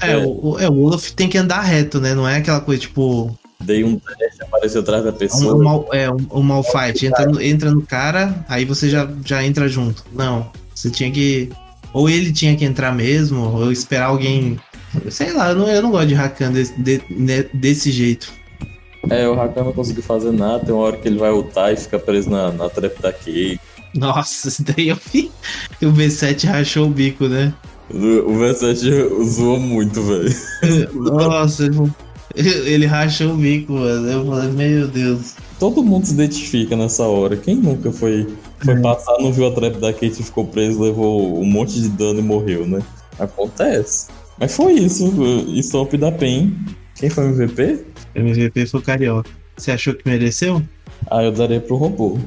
[0.00, 0.16] É, é.
[0.18, 2.14] O, é, o Olaf tem que andar reto, né?
[2.14, 3.36] Não é aquela coisa tipo.
[3.60, 5.54] Dei um teste, apareceu atrás da pessoa.
[5.54, 7.06] Um, mal, é, um, um mal fight.
[7.06, 10.04] Entra no, entra no cara, aí você já, já entra junto.
[10.12, 10.50] Não.
[10.82, 11.48] Você tinha que.
[11.92, 14.58] Ou ele tinha que entrar mesmo, ou esperar alguém.
[15.10, 17.00] Sei lá, eu não, eu não gosto de Rakan desse, de,
[17.54, 18.32] desse jeito.
[19.08, 21.76] É, o Rakan não conseguiu fazer nada, tem uma hora que ele vai ultar e
[21.76, 23.60] fica preso na, na trap da Kate.
[23.94, 25.30] Nossa, isso daí eu vi.
[25.80, 27.54] O V7 rachou o bico, né?
[27.90, 30.34] O V7 zoou muito, velho.
[30.94, 31.70] Nossa,
[32.34, 34.08] ele rachou o bico, mano.
[34.08, 35.34] Eu falei, meu Deus.
[35.58, 37.36] Todo mundo se identifica nessa hora.
[37.36, 38.26] Quem nunca foi,
[38.64, 42.20] foi passar, não viu a trap da Kate, ficou preso, levou um monte de dano
[42.20, 42.80] e morreu, né?
[43.18, 44.08] Acontece.
[44.38, 45.12] Mas foi isso.
[45.62, 46.52] Stomp da PEN.
[46.96, 47.84] Quem foi o MVP?
[48.14, 49.30] O MVP foi o Carioca.
[49.56, 50.62] Você achou que mereceu?
[51.10, 52.18] Ah, eu darei pro robô.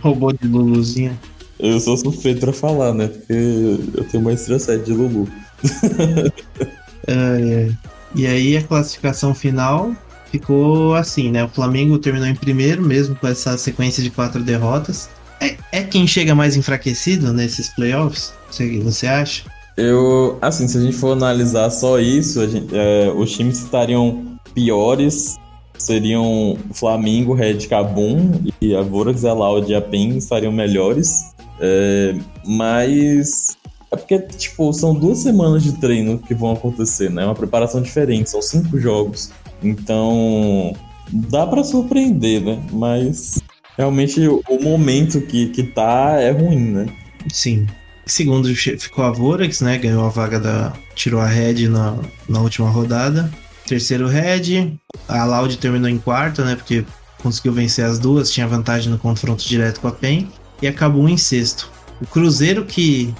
[0.00, 1.18] Robô de Luluzinha.
[1.58, 3.08] Eu sou suspeito pra falar, né?
[3.08, 5.28] Porque eu tenho uma estrela 7 de Lulu.
[7.06, 7.78] ai, ai.
[8.14, 9.92] E aí a classificação final
[10.30, 11.44] ficou assim, né?
[11.44, 15.08] O Flamengo terminou em primeiro, mesmo com essa sequência de quatro derrotas.
[15.42, 18.32] É, é quem chega mais enfraquecido nesses playoffs?
[18.50, 19.44] Você, você acha?
[19.76, 25.36] Eu, assim, se a gente for analisar só isso, gente, é, os times estariam piores
[25.82, 31.32] seriam Flamengo, Red Cabum e a Vorax, a Loud e a PEN estariam melhores.
[31.60, 32.14] É,
[32.46, 33.56] mas
[33.90, 37.22] é porque, tipo, são duas semanas de treino que vão acontecer, né?
[37.22, 39.30] É uma preparação diferente, são cinco jogos.
[39.62, 40.74] Então,
[41.10, 42.62] dá para surpreender, né?
[42.72, 43.41] Mas
[43.76, 46.86] realmente o momento que, que tá é ruim, né?
[47.32, 47.66] Sim.
[48.04, 49.78] Segundo ficou a Vorax, né?
[49.78, 50.72] Ganhou a vaga da.
[50.94, 51.96] Tirou a Red na,
[52.28, 53.30] na última rodada.
[53.66, 54.76] Terceiro Red.
[55.08, 56.56] A Loud terminou em quarto, né?
[56.56, 56.84] Porque
[57.22, 60.28] conseguiu vencer as duas, tinha vantagem no confronto direto com a PEN.
[60.60, 61.70] E acabou em sexto.
[62.00, 63.14] O Cruzeiro, que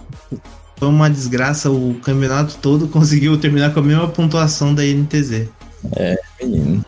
[0.76, 5.48] foi uma desgraça o campeonato todo, conseguiu terminar com a mesma pontuação da NTZ.
[5.96, 6.84] É, menino.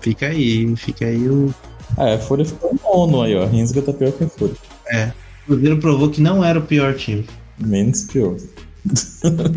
[0.00, 1.54] Fica aí, fica aí o.
[1.96, 3.46] Ah, é, Fúria ficou nono aí, ó.
[3.46, 4.56] Rinsga tá pior que a Fúria.
[4.88, 5.12] É.
[5.42, 7.24] O Cruzeiro provou que não era o pior time.
[7.58, 8.36] Menos pior.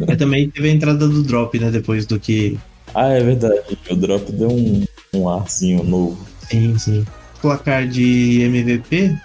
[0.08, 1.72] é, também teve a entrada do drop, né?
[1.72, 2.58] Depois do que
[2.94, 3.60] ah, é verdade.
[3.90, 6.18] O drop deu um, um arzinho novo.
[6.50, 7.06] Sim, sim.
[7.42, 9.16] Placar de MVP.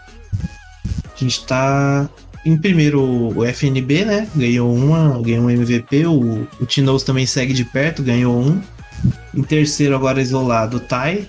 [1.05, 2.09] A gente tá
[2.45, 4.29] em primeiro o FNB, né?
[4.35, 6.07] Ganhou uma, ganhou um MVP.
[6.07, 8.61] O, o Tinoz também segue de perto, ganhou um.
[9.35, 11.27] Em terceiro, agora isolado, o Tai.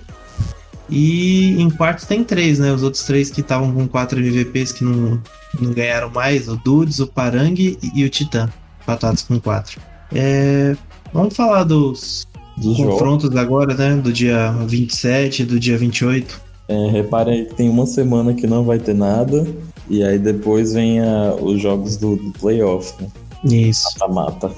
[0.88, 2.72] E em quarto tem três, né?
[2.72, 5.20] Os outros três que estavam com quatro MVPs que não,
[5.60, 8.48] não ganharam mais: o Dudes, o Parang e, e o Titã.
[8.82, 9.80] Empatados com quatro.
[10.14, 10.76] É,
[11.12, 12.26] Vamos falar dos,
[12.58, 13.96] dos confrontos agora, né?
[13.96, 16.40] Do dia 27 e do dia 28.
[16.68, 19.46] É, reparem que tem uma semana que não vai ter nada.
[19.88, 23.08] E aí depois vem a, os jogos do, do playoff, né?
[23.44, 23.88] Isso.
[23.98, 24.50] Mata-mata.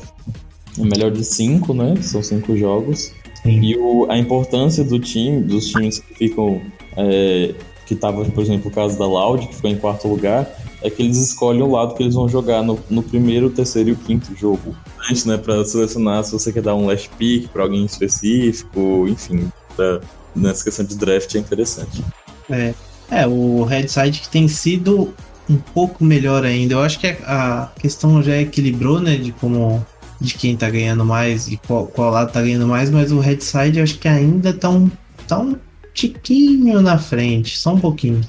[0.78, 1.94] É melhor de cinco, né?
[2.02, 3.12] São cinco jogos.
[3.48, 3.60] Sim.
[3.62, 6.60] E o, a importância do time, dos times que ficam.
[6.96, 7.54] É,
[7.86, 10.46] que tava, por exemplo, o caso da Loud, que ficou em quarto lugar,
[10.82, 13.92] é que eles escolhem o lado que eles vão jogar no, no primeiro, terceiro e
[13.92, 14.76] o quinto jogo.
[15.08, 19.50] Antes, né, para selecionar se você quer dar um last pick para alguém específico, enfim,
[19.74, 20.02] pra,
[20.36, 22.04] nessa questão de draft é interessante.
[22.50, 22.74] É,
[23.10, 25.14] é o Red Side que tem sido
[25.48, 26.74] um pouco melhor ainda.
[26.74, 29.84] Eu acho que a questão já equilibrou, né, de como
[30.20, 33.40] de quem tá ganhando mais e qual, qual lado tá ganhando mais, mas o Red
[33.40, 34.90] Side eu acho que ainda tá um,
[35.26, 35.56] tá um
[35.94, 38.20] tiquinho na frente, só um pouquinho.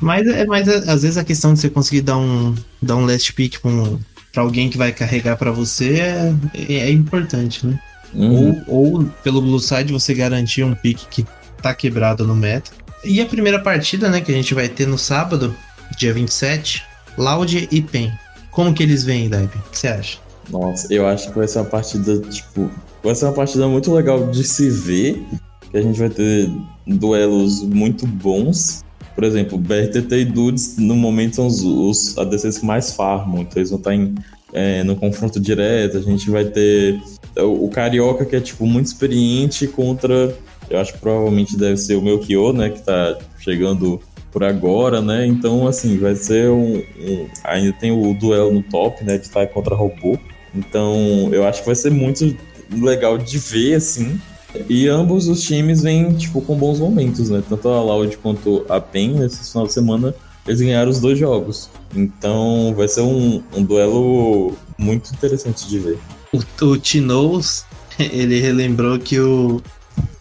[0.00, 3.06] Mas, é, mas é, às vezes a questão de você conseguir dar um, dar um
[3.06, 3.98] last pick pra, um,
[4.32, 7.78] pra alguém que vai carregar para você é, é, é, importante, né?
[8.12, 8.62] Uhum.
[8.66, 11.24] Ou, ou pelo Blue Side você garantir um pick que
[11.62, 12.72] tá quebrado no meta.
[13.04, 15.54] E a primeira partida, né, que a gente vai ter no sábado,
[15.96, 16.82] dia 27,
[17.16, 18.12] Loud e Pen.
[18.50, 19.56] Como que eles vêm, Daibe?
[19.56, 20.18] O que você acha?
[20.50, 22.70] Nossa, eu acho que vai ser uma partida, tipo.
[23.02, 25.22] Vai ser uma partida muito legal de se ver.
[25.70, 26.50] Que a gente vai ter
[26.86, 28.84] duelos muito bons.
[29.14, 33.58] Por exemplo, BRTT e Dudes no momento são os, os ADCs que mais farmam, então
[33.58, 34.14] eles vão estar em,
[34.52, 35.98] é, no confronto direto.
[35.98, 37.00] A gente vai ter
[37.36, 40.34] o, o, Carioca, que é tipo muito experiente, contra.
[40.70, 42.70] Eu acho que provavelmente deve ser o Melchior, né?
[42.70, 44.00] Que tá chegando
[44.32, 45.26] por agora, né?
[45.26, 46.78] Então, assim, vai ser um.
[46.78, 49.18] um ainda tem o duelo no top, né?
[49.18, 50.18] De estar contra robô.
[50.54, 52.36] Então, eu acho que vai ser muito
[52.70, 54.18] legal de ver, assim.
[54.68, 57.42] E ambos os times vêm, tipo, com bons momentos, né?
[57.48, 60.14] Tanto a Loud quanto a PEN, nesse final de semana,
[60.46, 61.70] eles ganharam os dois jogos.
[61.94, 65.98] Então vai ser um, um duelo muito interessante de ver.
[66.32, 67.64] O, o Tinoz,
[67.98, 69.62] ele relembrou que o,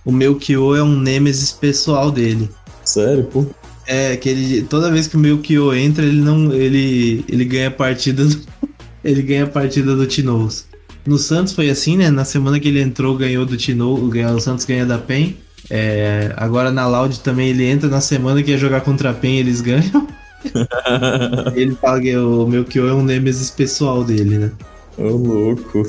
[0.06, 2.50] o Melchior é um Nemesis pessoal dele.
[2.84, 3.46] Sério, pô?
[3.86, 6.54] É, que ele, toda vez que o Melchior entra, ele não.
[6.54, 8.42] ele, ele ganha a partida do,
[9.04, 10.68] ele ganha partida do Tinoz.
[11.06, 12.10] No Santos foi assim, né?
[12.12, 15.36] Na semana que ele entrou, ganhou do Tinoz, o Santos ganha da PEN.
[15.70, 19.40] É, agora na Loud também ele entra na semana que ia jogar contra a PEN,
[19.40, 20.08] eles ganham.
[21.56, 24.52] ele fala que o Melchior é um Nemesis pessoal dele, né?
[24.98, 25.84] Ô, louco.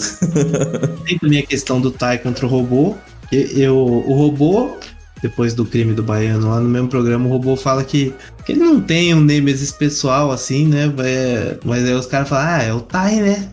[1.05, 2.97] Tem também a questão do Tai contra o robô.
[3.30, 4.76] Eu, eu, o robô
[5.23, 8.12] depois do crime do baiano, lá no mesmo programa, o robô fala que,
[8.45, 10.93] que ele não tem um Nemesis pessoal assim, né?
[10.99, 13.49] É, mas aí os caras falam, ah, é o Tai, né?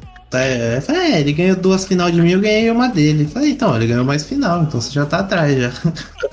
[0.82, 3.24] Falei, é, ele ganhou duas final de mim, eu ganhei uma dele.
[3.24, 5.72] Eu falei, então, ele ganhou mais final, então você já tá atrás já.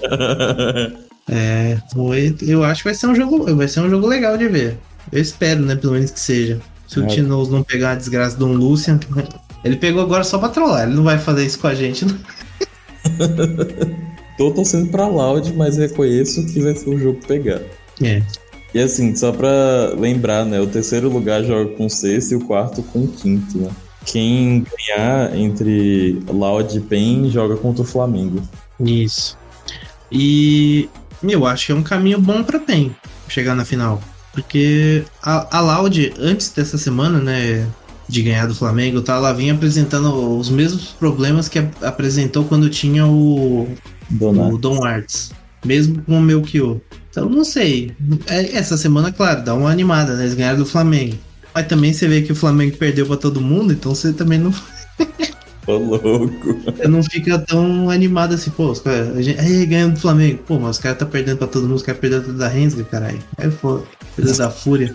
[1.28, 4.48] é, foi, eu acho que vai ser um jogo, vai ser um jogo legal de
[4.48, 4.78] ver.
[5.12, 6.58] Eu espero, né, pelo menos que seja.
[6.88, 7.06] Se o é.
[7.08, 8.98] Tinoz não pegar a desgraça do um Lucian,
[9.62, 12.16] ele pegou agora só pra trollar, ele não vai fazer isso com a gente, não.
[14.36, 17.62] Tô torcendo pra Loud, mas reconheço que vai ser um jogo pegar.
[18.02, 18.22] É.
[18.74, 20.60] E assim, só pra lembrar, né?
[20.60, 23.70] O terceiro lugar joga com o sexto e o quarto com o quinto, né?
[24.04, 28.40] Quem ganhar entre Loud e PEN joga contra o Flamengo.
[28.78, 29.36] Isso.
[30.12, 30.88] E
[31.22, 32.94] eu acho que é um caminho bom pra PEN
[33.28, 34.00] chegar na final.
[34.32, 37.66] Porque a, a Loud, antes dessa semana, né?
[38.08, 39.16] de ganhar do Flamengo, tá?
[39.16, 43.68] Ela vinha apresentando os mesmos problemas que apresentou quando tinha o
[44.10, 44.52] Donar.
[44.52, 45.32] o Don Arts.
[45.64, 46.78] Mesmo com o Melchior.
[47.10, 47.92] Então, não sei.
[48.28, 50.24] É, essa semana, claro, dá uma animada, né?
[50.24, 51.16] Eles ganharam do Flamengo.
[51.54, 54.52] Mas também você vê que o Flamengo perdeu pra todo mundo, então você também não.
[55.66, 56.60] Ô, louco.
[56.64, 59.16] Você não fica tão animado assim, pô, os caras.
[59.16, 60.42] Aí ganhando do Flamengo.
[60.46, 63.18] Pô, mas os caras tá perdendo pra todo mundo, os caras perdendo da Rensga, caralho.
[63.38, 63.84] É foda.
[64.36, 64.94] Da Fúria.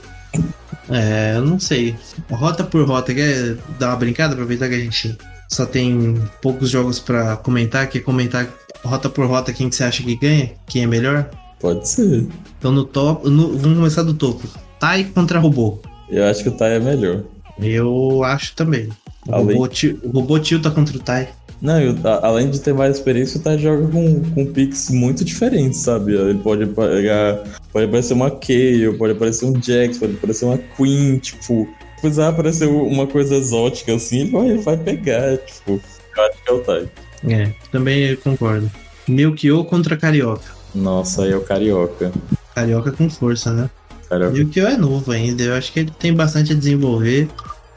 [0.89, 1.95] É, eu não sei.
[2.29, 4.33] Rota por rota, quer dar uma brincada?
[4.33, 5.17] Aproveitar que a gente
[5.49, 7.87] só tem poucos jogos para comentar.
[7.87, 8.47] Quer comentar
[8.83, 10.51] rota por rota quem que você acha que ganha?
[10.67, 11.29] Quem é melhor?
[11.59, 12.27] Pode ser.
[12.57, 13.29] Então no top.
[13.29, 14.47] No, vamos começar do topo.
[14.79, 15.79] Tai contra robô.
[16.09, 17.23] Eu acho que o Tai é melhor.
[17.59, 18.89] Eu acho também.
[19.27, 19.57] O, Além...
[19.57, 19.69] robô,
[20.03, 21.29] o robô tilta contra o Tai.
[21.61, 25.79] Não, eu, além de ter mais experiência, o Tai joga com, com picks muito diferentes,
[25.79, 26.15] sabe?
[26.15, 27.43] Ele pode pegar.
[27.71, 31.69] Pode aparecer uma Kayle, pode aparecer um Jax, pode aparecer uma Queen, tipo.
[32.01, 35.79] Precisar aparecer uma coisa exótica assim, ele vai, ele vai pegar, tipo.
[36.17, 36.89] Eu acho que é o Tai.
[37.27, 38.69] É, também concordo.
[39.07, 40.51] Milkyo contra Carioca.
[40.73, 42.11] Nossa, aí é o Carioca.
[42.55, 43.69] Carioca com força, né?
[44.09, 44.33] Carioca.
[44.33, 47.27] Milkyo é novo ainda, eu acho que ele tem bastante a desenvolver.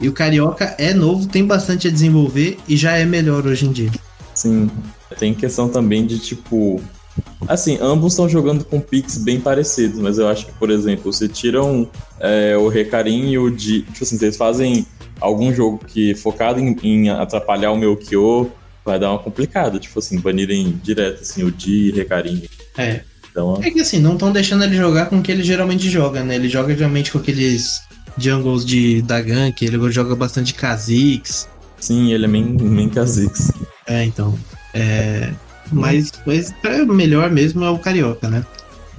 [0.00, 3.72] E o Carioca é novo, tem bastante a desenvolver e já é melhor hoje em
[3.72, 3.90] dia.
[4.34, 4.68] Sim.
[5.18, 6.82] Tem questão também de tipo.
[7.46, 11.28] Assim, ambos estão jogando com picks bem parecidos, mas eu acho que, por exemplo, se
[11.28, 11.88] tiram
[12.18, 13.82] é, o Recarim e o Di.
[13.82, 14.84] Tipo assim, vocês fazem
[15.20, 18.50] algum jogo que focado em, em atrapalhar o meu Kyo,
[18.84, 19.78] vai dar uma complicada.
[19.78, 22.42] Tipo assim, banirem direto assim, o Di e Recarim.
[22.76, 23.00] É.
[23.30, 26.22] Então, é que assim, não estão deixando ele jogar com o que ele geralmente joga,
[26.22, 26.36] né?
[26.36, 27.82] Ele joga geralmente com aqueles
[28.16, 31.48] jungles de Dagan, que ele joga bastante Kha'Zix.
[31.80, 33.50] Sim, ele é main, main Kha'Zix.
[33.88, 34.38] É, então.
[34.72, 35.32] É,
[35.72, 38.44] mas, mas é melhor mesmo é o Carioca, né?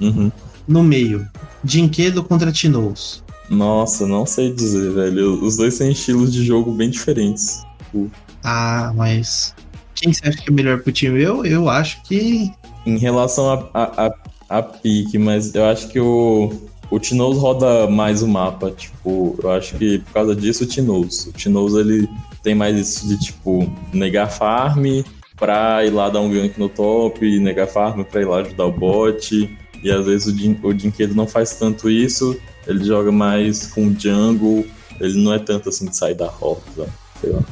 [0.00, 0.30] Uhum.
[0.68, 1.26] No meio,
[1.64, 3.24] Dinquedo contra Tinoz.
[3.48, 5.42] Nossa, não sei dizer, velho.
[5.42, 7.62] Os dois têm estilos de jogo bem diferentes.
[8.42, 9.54] Ah, mas
[9.96, 11.20] quem você acha que é melhor pro time?
[11.20, 12.52] Eu, eu acho que.
[12.84, 16.52] Em relação a, a, a, a pique, mas eu acho que o,
[16.88, 21.26] o Tinoz roda mais o mapa, tipo, eu acho que por causa disso o Tinoz.
[21.26, 22.08] O Tinoz ele
[22.44, 25.02] tem mais isso de tipo negar farm
[25.36, 28.72] pra ir lá dar um gank no top, negar farm pra ir lá ajudar o
[28.72, 29.58] bot.
[29.82, 34.64] E às vezes o, Din o não faz tanto isso, ele joga mais com jungle,
[35.00, 36.88] ele não é tanto assim de sair da rota.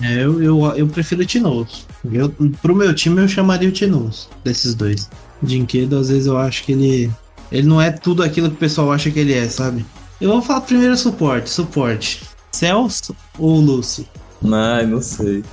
[0.02, 1.86] É, eu, eu, eu prefiro o Tinoz.
[2.12, 5.08] Eu, pro meu time eu chamaria o Tinoz, desses dois.
[5.42, 7.10] Dinquedo, às vezes eu acho que ele
[7.50, 9.84] ele não é tudo aquilo que o pessoal acha que ele é, sabe?
[10.20, 11.50] Eu vou falar primeiro suporte.
[11.50, 12.22] Suporte.
[12.52, 14.08] Celso ou Lucy?
[14.42, 15.44] Não, não sei.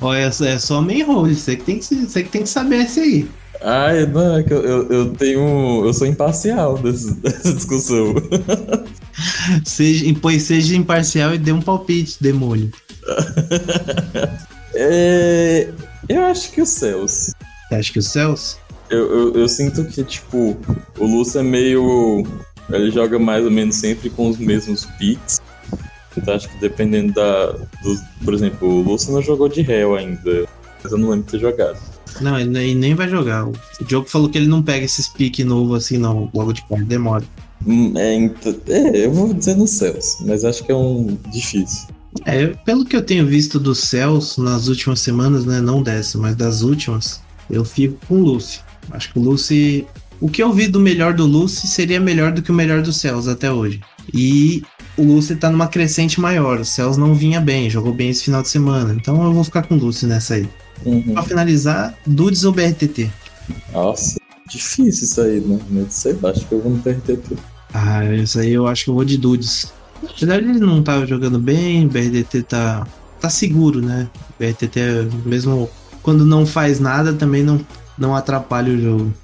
[0.00, 1.34] Olha, é só main role.
[1.34, 3.28] Você que tem que, você que, tem que saber esse aí.
[3.62, 5.84] Ai, não, é que eu, eu, eu tenho.
[5.84, 8.14] Eu sou imparcial desse, dessa discussão.
[9.64, 12.70] seja, pois seja imparcial e dê um palpite, demônio.
[14.74, 15.68] é,
[16.08, 17.32] eu acho que o Celso.
[17.68, 18.58] Você acha que o Celso?
[18.90, 20.56] Eu, eu, eu, sinto que, tipo,
[20.98, 22.26] o Lúcio é meio.
[22.70, 25.40] Ele joga mais ou menos sempre com os mesmos picks.
[26.16, 27.46] Então acho que dependendo da.
[27.52, 30.46] Do, por exemplo, o Lúcio não jogou de réu ainda.
[30.82, 31.78] Mas eu não lembro de ter jogado.
[32.20, 33.46] Não, ele nem vai jogar.
[33.48, 33.54] O
[33.86, 37.24] Diogo falou que ele não pega esses piques novos assim, não, logo de cara, demora.
[37.66, 41.88] Hum, É, ent- é, eu vou dizer no Céus, mas acho que é um difícil.
[42.24, 45.60] É, pelo que eu tenho visto dos céus nas últimas semanas, né?
[45.60, 48.60] Não dessa, mas das últimas, eu fico com o Lucy.
[48.90, 49.86] Acho que o Lucy.
[50.20, 52.96] O que eu vi do melhor do Lucy seria melhor do que o melhor dos
[52.98, 53.80] céus até hoje.
[54.12, 54.62] E
[54.96, 56.60] o Lucy tá numa crescente maior.
[56.60, 58.94] O Céus não vinha bem, jogou bem esse final de semana.
[58.94, 60.48] Então eu vou ficar com o Lucy nessa aí.
[60.84, 61.14] Uhum.
[61.14, 63.10] Pra finalizar, Dudes ou BRTT?
[63.72, 65.58] Nossa, difícil isso aí, né?
[65.70, 67.36] Mas sei acho que eu vou no TRTT.
[67.72, 69.72] Ah, isso aí eu acho que eu vou de Dudes.
[70.04, 72.86] Na verdade, ele não tá jogando bem, o BRTT tá,
[73.20, 74.08] tá seguro, né?
[74.30, 74.80] O BRTT,
[75.24, 75.68] mesmo
[76.02, 77.60] quando não faz nada, também não,
[77.98, 79.14] não atrapalha o jogo.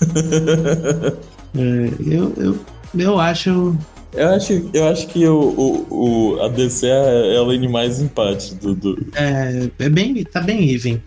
[1.56, 2.58] É, eu, eu,
[2.98, 3.76] eu acho.
[4.12, 5.86] Eu acho, eu acho que o, o,
[6.36, 8.74] o, a DC é a lane mais empate do.
[8.74, 9.06] do...
[9.14, 10.24] É, é bem.
[10.24, 11.00] Tá bem even.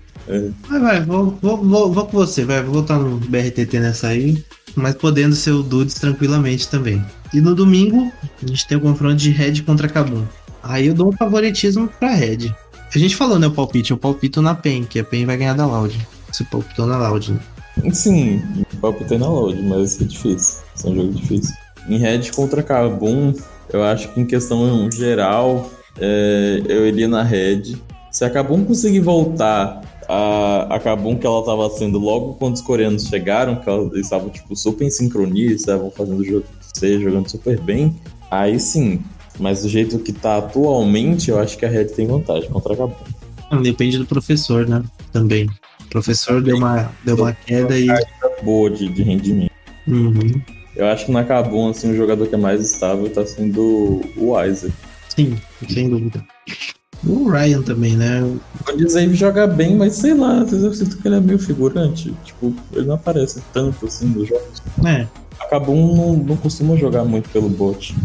[0.69, 4.43] Vai, vai, vou, vou, vou, vou com você, vai, vou botar no BRTT nessa aí,
[4.75, 7.03] mas podendo ser o Dudes tranquilamente também.
[7.33, 8.11] E no domingo,
[8.43, 10.25] a gente tem o confronto de Red contra Kabum.
[10.61, 12.53] Aí eu dou um favoritismo pra Red.
[12.93, 15.53] A gente falou, né, o palpite, eu palpito na PEN, que a PEN vai ganhar
[15.53, 15.97] da Loud.
[16.31, 17.39] Você palpitou na Loud, né?
[17.91, 18.41] Sim,
[18.81, 20.63] palpitei na load, mas é difícil.
[20.83, 21.55] É um jogo difícil.
[21.87, 23.33] Em Red contra Carbon,
[23.71, 27.75] eu acho que em questão geral, é, eu iria na Red.
[28.11, 33.07] Se a Carbon conseguir voltar a, a que ela estava sendo logo quando os coreanos
[33.07, 37.59] chegaram, que elas estavam tipo, super em sincronia, estavam fazendo o jogo ser, jogando super
[37.59, 37.95] bem,
[38.31, 39.01] aí sim.
[39.39, 42.89] Mas do jeito que tá atualmente, eu acho que a Red tem vantagem contra a.
[43.51, 44.83] Ah, Depende do professor, né?
[45.13, 45.47] Também.
[45.81, 47.87] O professor deu uma, deu uma queda e.
[48.43, 49.51] Boa de, de rendimento.
[49.87, 50.41] Uhum.
[50.75, 54.31] Eu acho que na Carbon, assim, o jogador que é mais estável tá sendo o
[54.31, 54.71] Weiser.
[55.09, 55.37] Sim,
[55.67, 56.23] sem dúvida.
[57.05, 58.21] O Ryan também, né?
[58.21, 61.39] O Dizave joga bem, mas sei lá, às vezes eu sinto que ele é meio
[61.39, 62.13] figurante.
[62.25, 64.61] Tipo, ele não aparece tanto assim nos jogos.
[64.85, 65.07] É.
[65.39, 67.95] Acabou não, não costuma jogar muito pelo bot.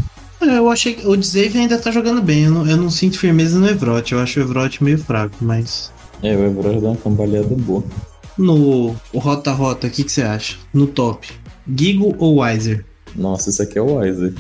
[0.41, 2.45] É, Eu achei que o Dzave ainda tá jogando bem.
[2.45, 4.13] Eu não, eu não sinto firmeza no Evrot.
[4.13, 5.91] Eu acho o Evrot meio fraco, mas.
[6.23, 7.83] É, o Evroy dá uma cambaleada boa.
[8.37, 10.57] No Rota Rota, o que, que você acha?
[10.73, 11.29] No top.
[11.77, 12.85] Gigo ou Weiser?
[13.15, 14.35] Nossa, esse aqui é o Weiser.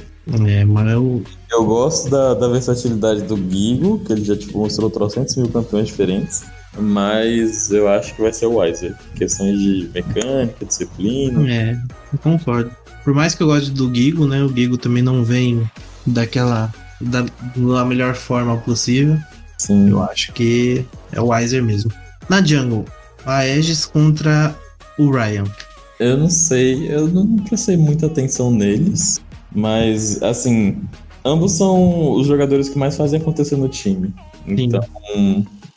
[0.46, 1.22] É, mas eu.
[1.52, 5.88] Eu gosto da, da versatilidade do Gigo, que ele já tipo, mostrou trocentos mil campeões
[5.88, 6.44] diferentes.
[6.78, 8.96] Mas eu acho que vai ser o Weiser.
[9.14, 11.46] Questões de mecânica, disciplina.
[11.46, 11.78] É,
[12.10, 12.70] eu concordo.
[13.04, 14.42] Por mais que eu goste do Gigo, né?
[14.42, 15.68] O Gigo também não vem
[16.06, 16.72] daquela.
[17.00, 17.26] Da,
[17.56, 19.18] da melhor forma possível.
[19.58, 19.90] Sim.
[19.90, 21.92] Eu acho que é o Weiser mesmo.
[22.28, 22.84] Na Jungle,
[23.26, 24.54] a Aegis contra
[24.98, 25.44] o Ryan.
[25.98, 29.20] Eu não sei, eu não prestei muita atenção neles,
[29.54, 30.80] mas assim,
[31.24, 34.12] ambos são os jogadores que mais fazem acontecer no time.
[34.46, 34.80] Então,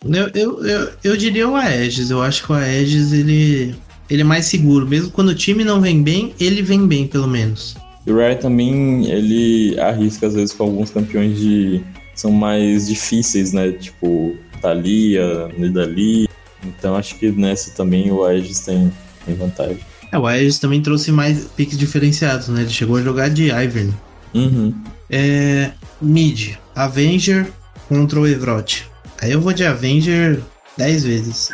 [0.03, 2.09] Eu, eu, eu, eu diria o Aegis.
[2.09, 3.75] Eu acho que o Aegis ele,
[4.09, 4.87] ele é mais seguro.
[4.87, 7.75] Mesmo quando o time não vem bem, ele vem bem, pelo menos.
[8.05, 11.81] e o Ryan também, ele arrisca às vezes com alguns campeões de
[12.15, 13.71] são mais difíceis, né?
[13.73, 16.27] Tipo, Thalia, Nidalee.
[16.63, 18.91] Então acho que nessa também o Aegis tem,
[19.25, 19.79] tem vantagem.
[20.11, 22.61] É, o Aegis também trouxe mais piques diferenciados, né?
[22.61, 23.93] Ele chegou a jogar de Ivern.
[24.35, 24.73] Uhum.
[25.09, 25.71] É.
[26.01, 27.47] Mid, Avenger
[27.87, 28.85] contra o Evrot.
[29.21, 30.41] Aí eu vou de Avenger
[30.77, 31.49] 10 vezes.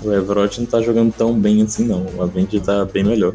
[0.00, 2.06] O Everott não tá jogando tão bem assim, não.
[2.14, 3.34] O Avenger tá bem melhor.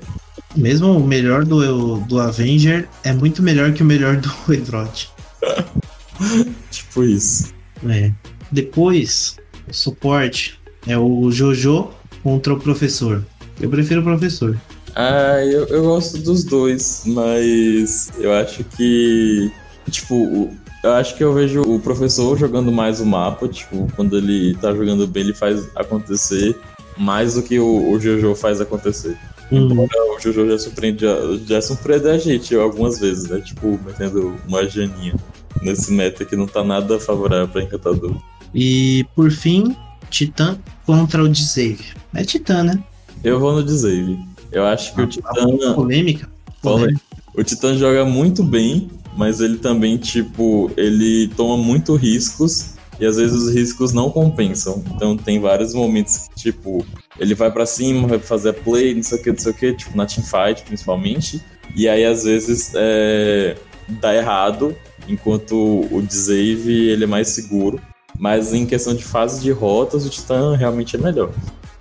[0.55, 5.09] Mesmo o melhor do, do Avenger é muito melhor que o melhor do Evrot.
[6.71, 7.53] Tipo isso.
[7.87, 8.11] É.
[8.51, 11.89] Depois, o suporte é o Jojo
[12.23, 13.23] contra o professor.
[13.59, 14.59] Eu prefiro o professor.
[14.99, 19.51] Ah, eu, eu gosto dos dois, mas eu acho que.
[19.91, 20.49] Tipo,
[20.83, 23.47] eu acho que eu vejo o professor jogando mais o mapa.
[23.47, 26.59] Tipo, quando ele tá jogando bem, ele faz acontecer
[26.97, 29.15] mais do que o, o Jojo faz acontecer.
[29.51, 33.39] Hum, O Jojo já surpreende, já, já surpreende a gente algumas vezes, né?
[33.39, 35.13] Tipo, metendo uma janinha
[35.61, 38.17] nesse meta que não tá nada favorável pra encantador.
[38.53, 39.75] E por fim,
[40.09, 41.93] Titã contra o Dzave.
[42.15, 42.83] É Titã, né?
[43.23, 44.17] Eu vou no Dzave.
[44.51, 45.73] Eu acho que o Titã.
[45.75, 46.29] Polêmica.
[46.61, 46.95] Fala aí.
[47.35, 53.17] O Titã joga muito bem, mas ele também, tipo, ele toma muito riscos e às
[53.17, 54.83] vezes os riscos não compensam.
[54.95, 56.85] Então tem vários momentos que, tipo,
[57.19, 59.55] ele vai pra cima, vai fazer a play, não sei o que, não sei o
[59.55, 61.41] que, tipo, na teamfight principalmente.
[61.75, 63.55] E aí às vezes é,
[63.87, 64.75] dá errado,
[65.07, 67.79] enquanto o Dzave ele é mais seguro.
[68.19, 71.31] Mas em questão de fase de rotas, o Titã realmente é melhor.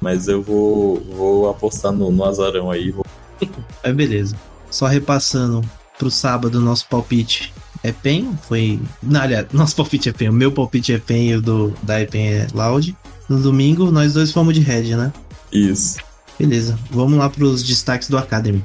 [0.00, 2.90] Mas eu vou, vou apostar no, no azarão aí.
[2.90, 3.04] Vou...
[3.82, 4.36] É beleza.
[4.70, 5.62] Só repassando
[5.98, 8.36] pro sábado, nosso palpite é PEN.
[8.42, 8.80] Foi.
[9.02, 10.30] Não, aliás, nosso palpite é PEN.
[10.30, 12.96] O meu palpite é PEN e o do, da EPEN é Loud.
[13.28, 15.12] No domingo, nós dois fomos de Red, né?
[15.52, 15.98] Isso.
[16.38, 16.78] Beleza.
[16.90, 18.64] Vamos lá pros destaques do Academy.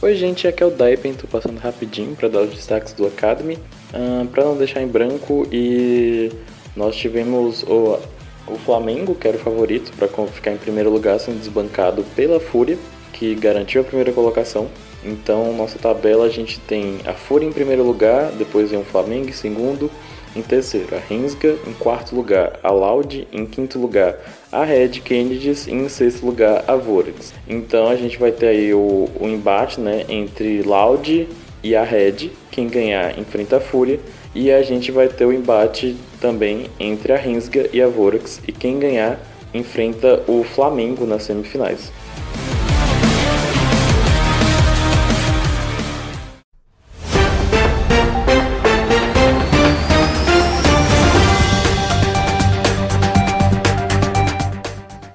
[0.00, 3.56] Oi gente, aqui é o Daipen, tô passando rapidinho para dar os destaques do Academy,
[3.92, 6.30] uh, para não deixar em branco e
[6.76, 7.98] nós tivemos o,
[8.46, 12.78] o Flamengo, que era o favorito para ficar em primeiro lugar, sendo desbancado pela Fúria,
[13.12, 14.68] que garantiu a primeira colocação.
[15.04, 19.28] Então, nossa tabela a gente tem a Fúria em primeiro lugar, depois vem o Flamengo
[19.28, 19.90] em segundo,
[20.34, 24.16] em terceiro, a Rinsga em quarto lugar, a Loud em quinto lugar,
[24.50, 27.34] a Red Kennedys e em sexto lugar a Vorex.
[27.46, 31.28] Então a gente vai ter aí o, o embate né, entre Loud
[31.62, 34.00] e a Red, quem ganhar enfrenta a Fúria,
[34.34, 38.52] e a gente vai ter o embate também entre a Rinsga e a Vorex, e
[38.52, 39.20] quem ganhar
[39.54, 41.92] enfrenta o Flamengo nas semifinais.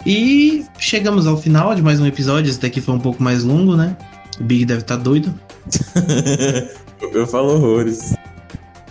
[0.09, 2.49] E chegamos ao final de mais um episódio.
[2.49, 3.97] Esse daqui foi um pouco mais longo, né?
[4.39, 5.37] O Big deve estar tá doido.
[7.13, 8.13] eu falo horrores.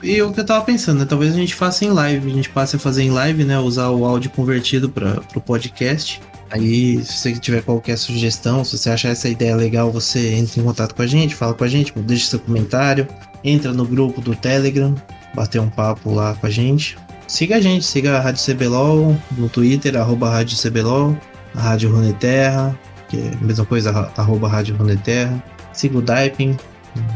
[0.03, 1.07] E o que eu tava pensando, né?
[1.07, 2.31] Talvez a gente faça em live.
[2.31, 3.59] A gente passe a fazer em live, né?
[3.59, 6.21] Usar o áudio convertido para o podcast.
[6.51, 10.65] Aí, se você tiver qualquer sugestão, se você achar essa ideia legal, você entra em
[10.65, 13.09] contato com a gente, fala com a gente, deixa seu comentário,
[13.43, 14.95] entra no grupo do Telegram,
[15.35, 16.97] bater um papo lá com a gente.
[17.27, 21.17] Siga a gente, siga a Rádio CBLOL no Twitter, arroba Rádio CBLOL,
[21.55, 25.43] a Rádio Runeterra, que é a mesma coisa, arroba Rádio Runeterra.
[25.77, 26.57] Siga o Diping,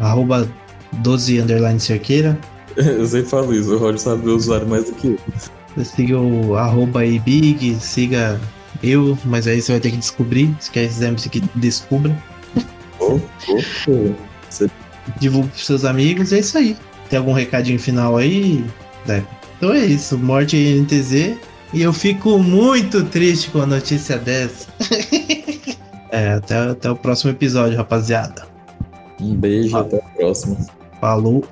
[0.00, 0.48] arroba
[0.92, 2.38] 12 underline cerqueira.
[2.76, 5.18] Eu sempre falo isso, o Roger sabe o usuário mais do que
[5.76, 5.84] eu.
[5.84, 8.40] Siga o arroba Big, siga
[8.82, 10.54] eu, mas aí você vai ter que descobrir.
[10.60, 12.16] Se quer quiser que descubra.
[12.98, 14.66] Oh, oh, oh.
[15.18, 16.76] Divulgue pros seus amigos, é isso aí.
[17.08, 18.64] Tem algum recadinho final aí,
[19.04, 19.26] Diping?
[19.56, 21.36] Então é isso, morte NTZ.
[21.72, 24.66] E eu fico muito triste com a notícia dessa.
[26.10, 28.49] é, até, até o próximo episódio, rapaziada.
[29.20, 30.56] Um beijo, até a próxima.
[31.00, 31.44] Falou.